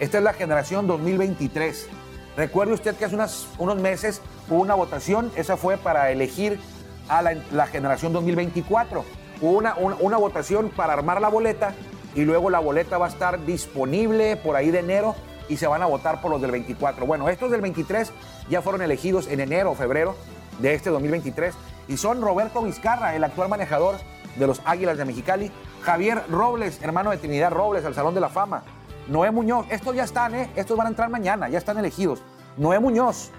Esta 0.00 0.16
es 0.16 0.24
la 0.24 0.32
generación 0.32 0.86
2023. 0.86 1.86
Recuerde 2.34 2.72
usted 2.72 2.96
que 2.96 3.04
hace 3.04 3.18
unos 3.58 3.80
meses 3.82 4.22
hubo 4.48 4.62
una 4.62 4.74
votación, 4.74 5.30
esa 5.36 5.58
fue 5.58 5.76
para 5.76 6.10
elegir 6.10 6.58
a 7.06 7.20
la, 7.20 7.66
generación 7.66 8.14
2024. 8.14 9.04
Hubo 9.42 9.50
una, 9.50 9.74
una, 9.74 10.16
votación 10.16 10.70
para 10.70 10.94
armar 10.94 11.20
la 11.20 11.28
boleta 11.28 11.74
y 12.14 12.22
luego 12.22 12.48
la 12.48 12.60
boleta 12.60 12.96
va 12.96 13.06
a 13.06 13.08
estar 13.10 13.44
disponible 13.44 14.36
por 14.36 14.56
ahí 14.56 14.70
de 14.70 14.78
enero 14.78 15.16
y 15.50 15.58
se 15.58 15.66
van 15.66 15.82
a 15.82 15.86
votar 15.86 16.22
por 16.22 16.30
los 16.30 16.40
del 16.40 16.52
24. 16.52 17.04
Bueno, 17.04 17.28
estos 17.28 17.50
del 17.50 17.60
23 17.60 18.10
ya 18.48 18.62
fueron 18.62 18.80
elegidos 18.80 19.26
en 19.26 19.40
enero 19.40 19.72
o 19.72 19.74
febrero 19.74 20.16
de 20.60 20.72
este 20.72 20.88
2023 20.88 21.54
y 21.88 21.98
son 21.98 22.22
Roberto 22.22 22.62
Vizcarra, 22.62 23.14
el 23.14 23.24
actual 23.24 23.50
manejador 23.50 23.96
de 24.36 24.46
los 24.46 24.62
Águilas 24.64 24.96
de 24.96 25.04
Mexicali, 25.04 25.52
Javier 25.82 26.22
Robles, 26.30 26.80
hermano 26.82 27.10
de 27.10 27.18
Trinidad 27.18 27.50
Robles, 27.50 27.84
al 27.84 27.94
Salón 27.94 28.14
de 28.14 28.20
la 28.20 28.30
Fama, 28.30 28.62
Noé 29.10 29.32
Muñoz, 29.32 29.66
estos 29.70 29.96
ya 29.96 30.04
están, 30.04 30.36
¿eh? 30.36 30.50
Estos 30.54 30.76
van 30.76 30.86
a 30.86 30.90
entrar 30.90 31.10
mañana, 31.10 31.48
ya 31.48 31.58
están 31.58 31.76
elegidos. 31.76 32.22
Noé 32.56 32.78
Muñoz 32.78 33.32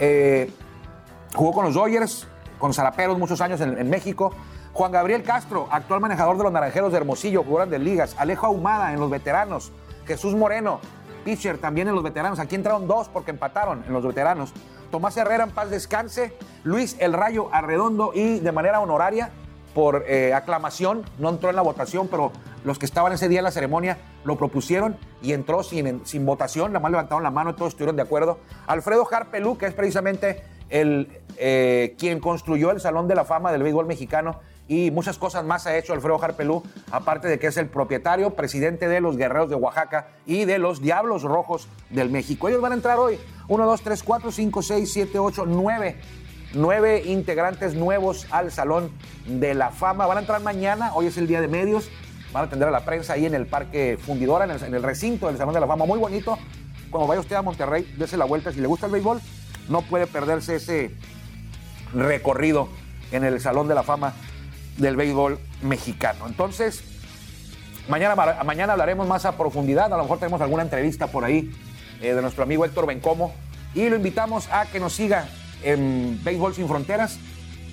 eh, 0.00 0.50
jugó 1.32 1.52
con 1.52 1.64
los 1.64 1.74
Dodgers, 1.74 2.26
con 2.58 2.74
Zaraperos 2.74 3.16
muchos 3.16 3.40
años 3.40 3.60
en, 3.60 3.88
México. 3.88 4.32
Juan 4.72 4.90
Gabriel 4.90 5.22
Castro, 5.22 5.68
actual 5.70 6.00
manejador 6.00 6.38
de 6.38 6.42
los 6.42 6.52
Naranjeros 6.52 6.90
de 6.90 6.98
Hermosillo, 6.98 7.44
jugador 7.44 7.68
de 7.68 7.78
ligas. 7.78 8.16
Alejo 8.18 8.46
Ahumada 8.46 8.92
en 8.92 8.98
los 8.98 9.10
veteranos. 9.10 9.70
Jesús 10.06 10.34
Moreno, 10.34 10.80
pitcher 11.24 11.58
también 11.58 11.86
en 11.86 11.94
los 11.94 12.02
veteranos. 12.02 12.40
Aquí 12.40 12.56
entraron 12.56 12.88
dos 12.88 13.08
porque 13.08 13.30
empataron 13.30 13.84
en 13.86 13.92
los 13.92 14.04
veteranos. 14.04 14.52
Tomás 14.90 15.16
Herrera 15.16 15.44
en 15.44 15.50
paz 15.52 15.70
descanse. 15.70 16.36
Luis 16.64 16.96
El 16.98 17.12
Rayo 17.12 17.48
Arredondo 17.52 18.10
y 18.12 18.40
de 18.40 18.50
manera 18.50 18.80
honoraria 18.80 19.30
por 19.72 20.04
eh, 20.06 20.34
aclamación, 20.34 21.02
no 21.18 21.30
entró 21.30 21.48
en 21.48 21.56
la 21.56 21.62
votación, 21.62 22.08
pero 22.08 22.32
los 22.64 22.78
que 22.78 22.86
estaban 22.86 23.12
ese 23.12 23.28
día 23.28 23.40
en 23.40 23.44
la 23.44 23.50
ceremonia 23.50 23.98
lo 24.24 24.36
propusieron 24.36 24.96
y 25.22 25.32
entró 25.32 25.62
sin, 25.62 26.04
sin 26.06 26.24
votación, 26.26 26.72
la 26.72 26.80
más 26.80 26.90
levantaron 26.90 27.22
la 27.22 27.30
mano 27.30 27.50
y 27.50 27.54
todos 27.54 27.72
estuvieron 27.72 27.96
de 27.96 28.02
acuerdo. 28.02 28.38
Alfredo 28.66 29.06
Harpelú, 29.10 29.58
que 29.58 29.66
es 29.66 29.74
precisamente 29.74 30.42
el, 30.70 31.20
eh, 31.36 31.94
quien 31.98 32.20
construyó 32.20 32.70
el 32.70 32.80
Salón 32.80 33.08
de 33.08 33.14
la 33.14 33.24
Fama 33.24 33.52
del 33.52 33.62
Béisbol 33.62 33.86
Mexicano 33.86 34.40
y 34.68 34.90
muchas 34.90 35.18
cosas 35.18 35.44
más 35.44 35.66
ha 35.66 35.76
hecho 35.76 35.92
Alfredo 35.92 36.22
Harpelú, 36.22 36.62
aparte 36.90 37.28
de 37.28 37.38
que 37.38 37.48
es 37.48 37.56
el 37.56 37.66
propietario, 37.66 38.30
presidente 38.30 38.88
de 38.88 39.00
los 39.00 39.16
Guerreros 39.16 39.50
de 39.50 39.56
Oaxaca 39.56 40.08
y 40.24 40.44
de 40.44 40.58
los 40.58 40.80
Diablos 40.80 41.22
Rojos 41.22 41.68
del 41.90 42.10
México. 42.10 42.48
Ellos 42.48 42.60
van 42.60 42.72
a 42.72 42.76
entrar 42.76 42.98
hoy, 42.98 43.18
1, 43.48 43.66
2, 43.66 43.82
3, 43.82 44.02
4, 44.02 44.32
5, 44.32 44.62
6, 44.62 44.92
7, 44.92 45.18
8, 45.18 45.44
9 45.46 45.96
nueve 46.54 47.02
integrantes 47.06 47.74
nuevos 47.74 48.26
al 48.30 48.50
Salón 48.50 48.90
de 49.26 49.54
la 49.54 49.70
Fama. 49.70 50.06
Van 50.06 50.18
a 50.18 50.20
entrar 50.20 50.42
mañana, 50.42 50.92
hoy 50.94 51.06
es 51.06 51.16
el 51.16 51.26
día 51.26 51.40
de 51.40 51.48
medios. 51.48 51.90
Van 52.32 52.44
a 52.44 52.46
atender 52.46 52.68
a 52.68 52.70
la 52.70 52.84
prensa 52.84 53.12
ahí 53.12 53.26
en 53.26 53.34
el 53.34 53.46
Parque 53.46 53.98
Fundidora, 54.00 54.44
en 54.44 54.74
el, 54.74 54.82
recinto 54.82 55.26
del 55.26 55.36
Salón 55.36 55.54
de 55.54 55.60
la 55.60 55.66
Fama. 55.66 55.84
Muy 55.84 55.98
bonito. 55.98 56.38
Cuando 56.90 57.06
vaya 57.06 57.20
usted 57.20 57.36
a 57.36 57.42
Monterrey, 57.42 57.94
dése 57.98 58.16
la 58.16 58.24
vuelta. 58.24 58.52
Si 58.52 58.60
le 58.60 58.66
gusta 58.66 58.86
el 58.86 58.92
béisbol, 58.92 59.20
no 59.68 59.82
puede 59.82 60.06
perderse 60.06 60.56
ese 60.56 60.94
recorrido 61.92 62.68
en 63.10 63.24
el 63.24 63.40
Salón 63.40 63.68
de 63.68 63.74
la 63.74 63.82
Fama 63.82 64.14
del 64.78 64.96
béisbol 64.96 65.38
mexicano. 65.62 66.26
Entonces, 66.26 66.82
mañana, 67.88 68.16
mañana 68.44 68.72
hablaremos 68.72 69.06
más 69.06 69.26
a 69.26 69.36
profundidad. 69.36 69.92
A 69.92 69.96
lo 69.96 70.02
mejor 70.04 70.18
tenemos 70.18 70.40
alguna 70.40 70.62
entrevista 70.62 71.08
por 71.08 71.24
ahí 71.24 71.50
eh, 72.00 72.14
de 72.14 72.22
nuestro 72.22 72.42
amigo 72.44 72.64
Héctor 72.64 72.86
Bencomo. 72.86 73.34
Y 73.74 73.88
lo 73.88 73.96
invitamos 73.96 74.48
a 74.50 74.66
que 74.66 74.80
nos 74.80 74.94
siga 74.94 75.28
en 75.62 76.18
Béisbol 76.24 76.54
Sin 76.54 76.68
Fronteras. 76.68 77.18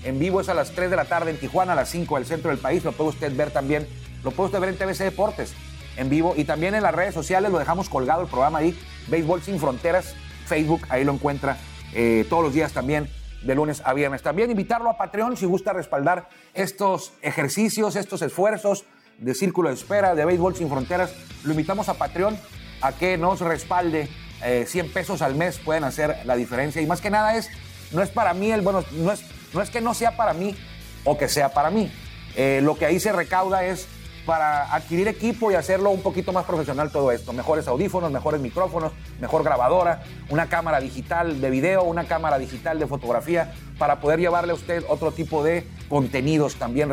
En 0.04 0.18
vivo 0.18 0.40
es 0.40 0.48
a 0.48 0.54
las 0.54 0.72
3 0.72 0.90
de 0.90 0.96
la 0.96 1.06
tarde 1.06 1.32
en 1.32 1.38
Tijuana, 1.38 1.74
a 1.74 1.76
las 1.76 1.90
5 1.90 2.16
del 2.16 2.26
centro 2.26 2.52
del 2.52 2.60
país. 2.60 2.84
Lo 2.84 2.94
puede 2.94 3.10
usted 3.10 3.36
ver 3.36 3.52
también, 3.52 3.88
lo 4.24 4.32
puede 4.32 4.48
usted 4.48 4.60
ver 4.60 4.70
en 4.70 4.78
TVC 4.78 5.04
Deportes 5.06 5.54
en 5.98 6.10
vivo 6.10 6.34
y 6.36 6.46
también 6.46 6.76
en 6.76 6.84
las 6.84 6.96
redes 6.96 7.14
sociales. 7.14 7.52
Lo 7.52 7.60
dejamos 7.60 7.90
colgado 7.90 8.22
el 8.22 8.28
programa 8.28 8.60
ahí, 8.60 8.78
Béisbol 9.08 9.42
Sin 9.42 9.60
Fronteras, 9.60 10.16
Facebook, 10.46 10.82
ahí 10.90 11.04
lo 11.04 11.14
encuentra 11.14 11.58
eh, 11.94 12.26
todos 12.30 12.44
los 12.44 12.54
días 12.54 12.72
también, 12.72 13.10
de 13.44 13.56
lunes 13.56 13.82
a 13.86 13.94
viernes. 13.94 14.22
También 14.22 14.50
invitarlo 14.50 14.90
a 14.90 14.98
Patreon 14.98 15.38
si 15.38 15.46
gusta 15.46 15.74
respaldar 15.74 16.30
estos 16.54 17.14
ejercicios, 17.22 17.96
estos 17.96 18.22
esfuerzos 18.22 18.86
de 19.18 19.36
Círculo 19.36 19.70
de 19.70 19.76
Espera, 19.76 20.16
de 20.16 20.26
Béisbol 20.26 20.56
Sin 20.56 20.70
Fronteras. 20.70 21.14
Lo 21.44 21.52
invitamos 21.52 21.90
a 21.90 21.96
Patreon 21.96 22.38
a 22.82 22.94
que 22.94 23.18
nos 23.18 23.42
respalde. 23.42 24.08
100 24.40 24.86
eh, 24.86 24.90
pesos 24.94 25.22
al 25.22 25.36
mes 25.36 25.60
pueden 25.60 25.84
hacer 25.84 26.16
la 26.24 26.38
diferencia 26.38 26.82
y 26.82 26.86
más 26.86 27.02
que 27.02 27.10
nada 27.10 27.36
es 27.36 27.50
no 27.92 28.02
es 28.02 28.10
para 28.10 28.34
mí 28.34 28.52
el 28.52 28.62
bueno, 28.62 28.86
no 28.94 29.12
es, 29.12 29.22
no 29.54 29.62
es 29.62 29.70
que 29.70 29.82
no 29.82 29.94
sea 29.94 30.16
para 30.16 30.32
mí 30.32 30.56
o 31.04 31.18
que 31.18 31.28
sea 31.28 31.50
para 31.54 31.70
mí. 31.70 31.92
Eh, 32.38 32.62
lo 32.64 32.78
que 32.78 32.86
ahí 32.86 33.02
se 33.02 33.12
recauda 33.12 33.66
es 33.66 33.88
para 34.30 34.76
adquirir 34.76 35.08
equipo 35.08 35.52
y 35.52 35.56
hacerlo 35.56 35.90
un 35.90 36.04
poquito 36.04 36.32
más 36.32 36.46
profesional 36.46 36.92
todo 36.92 37.12
esto. 37.12 37.34
Mejores 37.34 37.68
audífonos, 37.68 38.12
mejores 38.12 38.40
micrófonos, 38.40 38.92
mejor 39.20 39.44
grabadora, 39.44 40.04
una 40.30 40.46
cámara 40.46 40.80
digital 40.80 41.42
de 41.42 41.50
video, 41.50 41.82
una 41.82 42.04
cámara 42.04 42.38
digital 42.38 42.78
de 42.78 42.86
fotografía, 42.86 43.52
para 43.80 44.00
poder 44.00 44.20
llevarle 44.20 44.52
a 44.52 44.54
usted 44.54 44.84
otro 44.88 45.14
tipo 45.14 45.44
de 45.44 45.66
contenidos 45.90 46.58
también, 46.58 46.90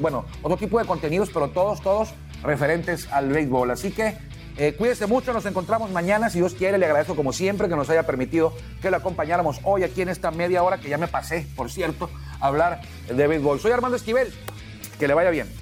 bueno, 0.00 0.24
otro 0.42 0.56
tipo 0.56 0.80
de 0.80 0.84
contenidos, 0.84 1.30
pero 1.32 1.50
todos, 1.50 1.80
todos 1.82 2.14
referentes 2.42 3.06
al 3.12 3.28
béisbol. 3.28 3.70
Así 3.70 3.92
que 3.92 4.18
eh, 4.56 4.74
cuídese 4.76 5.06
mucho, 5.06 5.32
nos 5.32 5.46
encontramos 5.46 5.92
mañana. 5.92 6.30
Si 6.30 6.40
Dios 6.40 6.54
quiere, 6.54 6.78
le 6.78 6.86
agradezco 6.86 7.14
como 7.14 7.32
siempre 7.32 7.68
que 7.68 7.76
nos 7.76 7.90
haya 7.90 8.02
permitido 8.02 8.54
que 8.80 8.90
lo 8.90 8.96
acompañáramos 8.96 9.60
hoy 9.62 9.84
aquí 9.84 10.02
en 10.02 10.08
esta 10.08 10.32
media 10.32 10.64
hora 10.64 10.78
que 10.78 10.88
ya 10.88 10.98
me 10.98 11.06
pasé, 11.06 11.46
por 11.54 11.70
cierto, 11.70 12.10
a 12.40 12.48
hablar 12.48 12.80
de 13.06 13.24
béisbol. 13.28 13.60
Soy 13.60 13.70
Armando 13.70 13.96
Esquivel, 13.96 14.34
que 14.98 15.06
le 15.06 15.14
vaya 15.14 15.30
bien. 15.30 15.61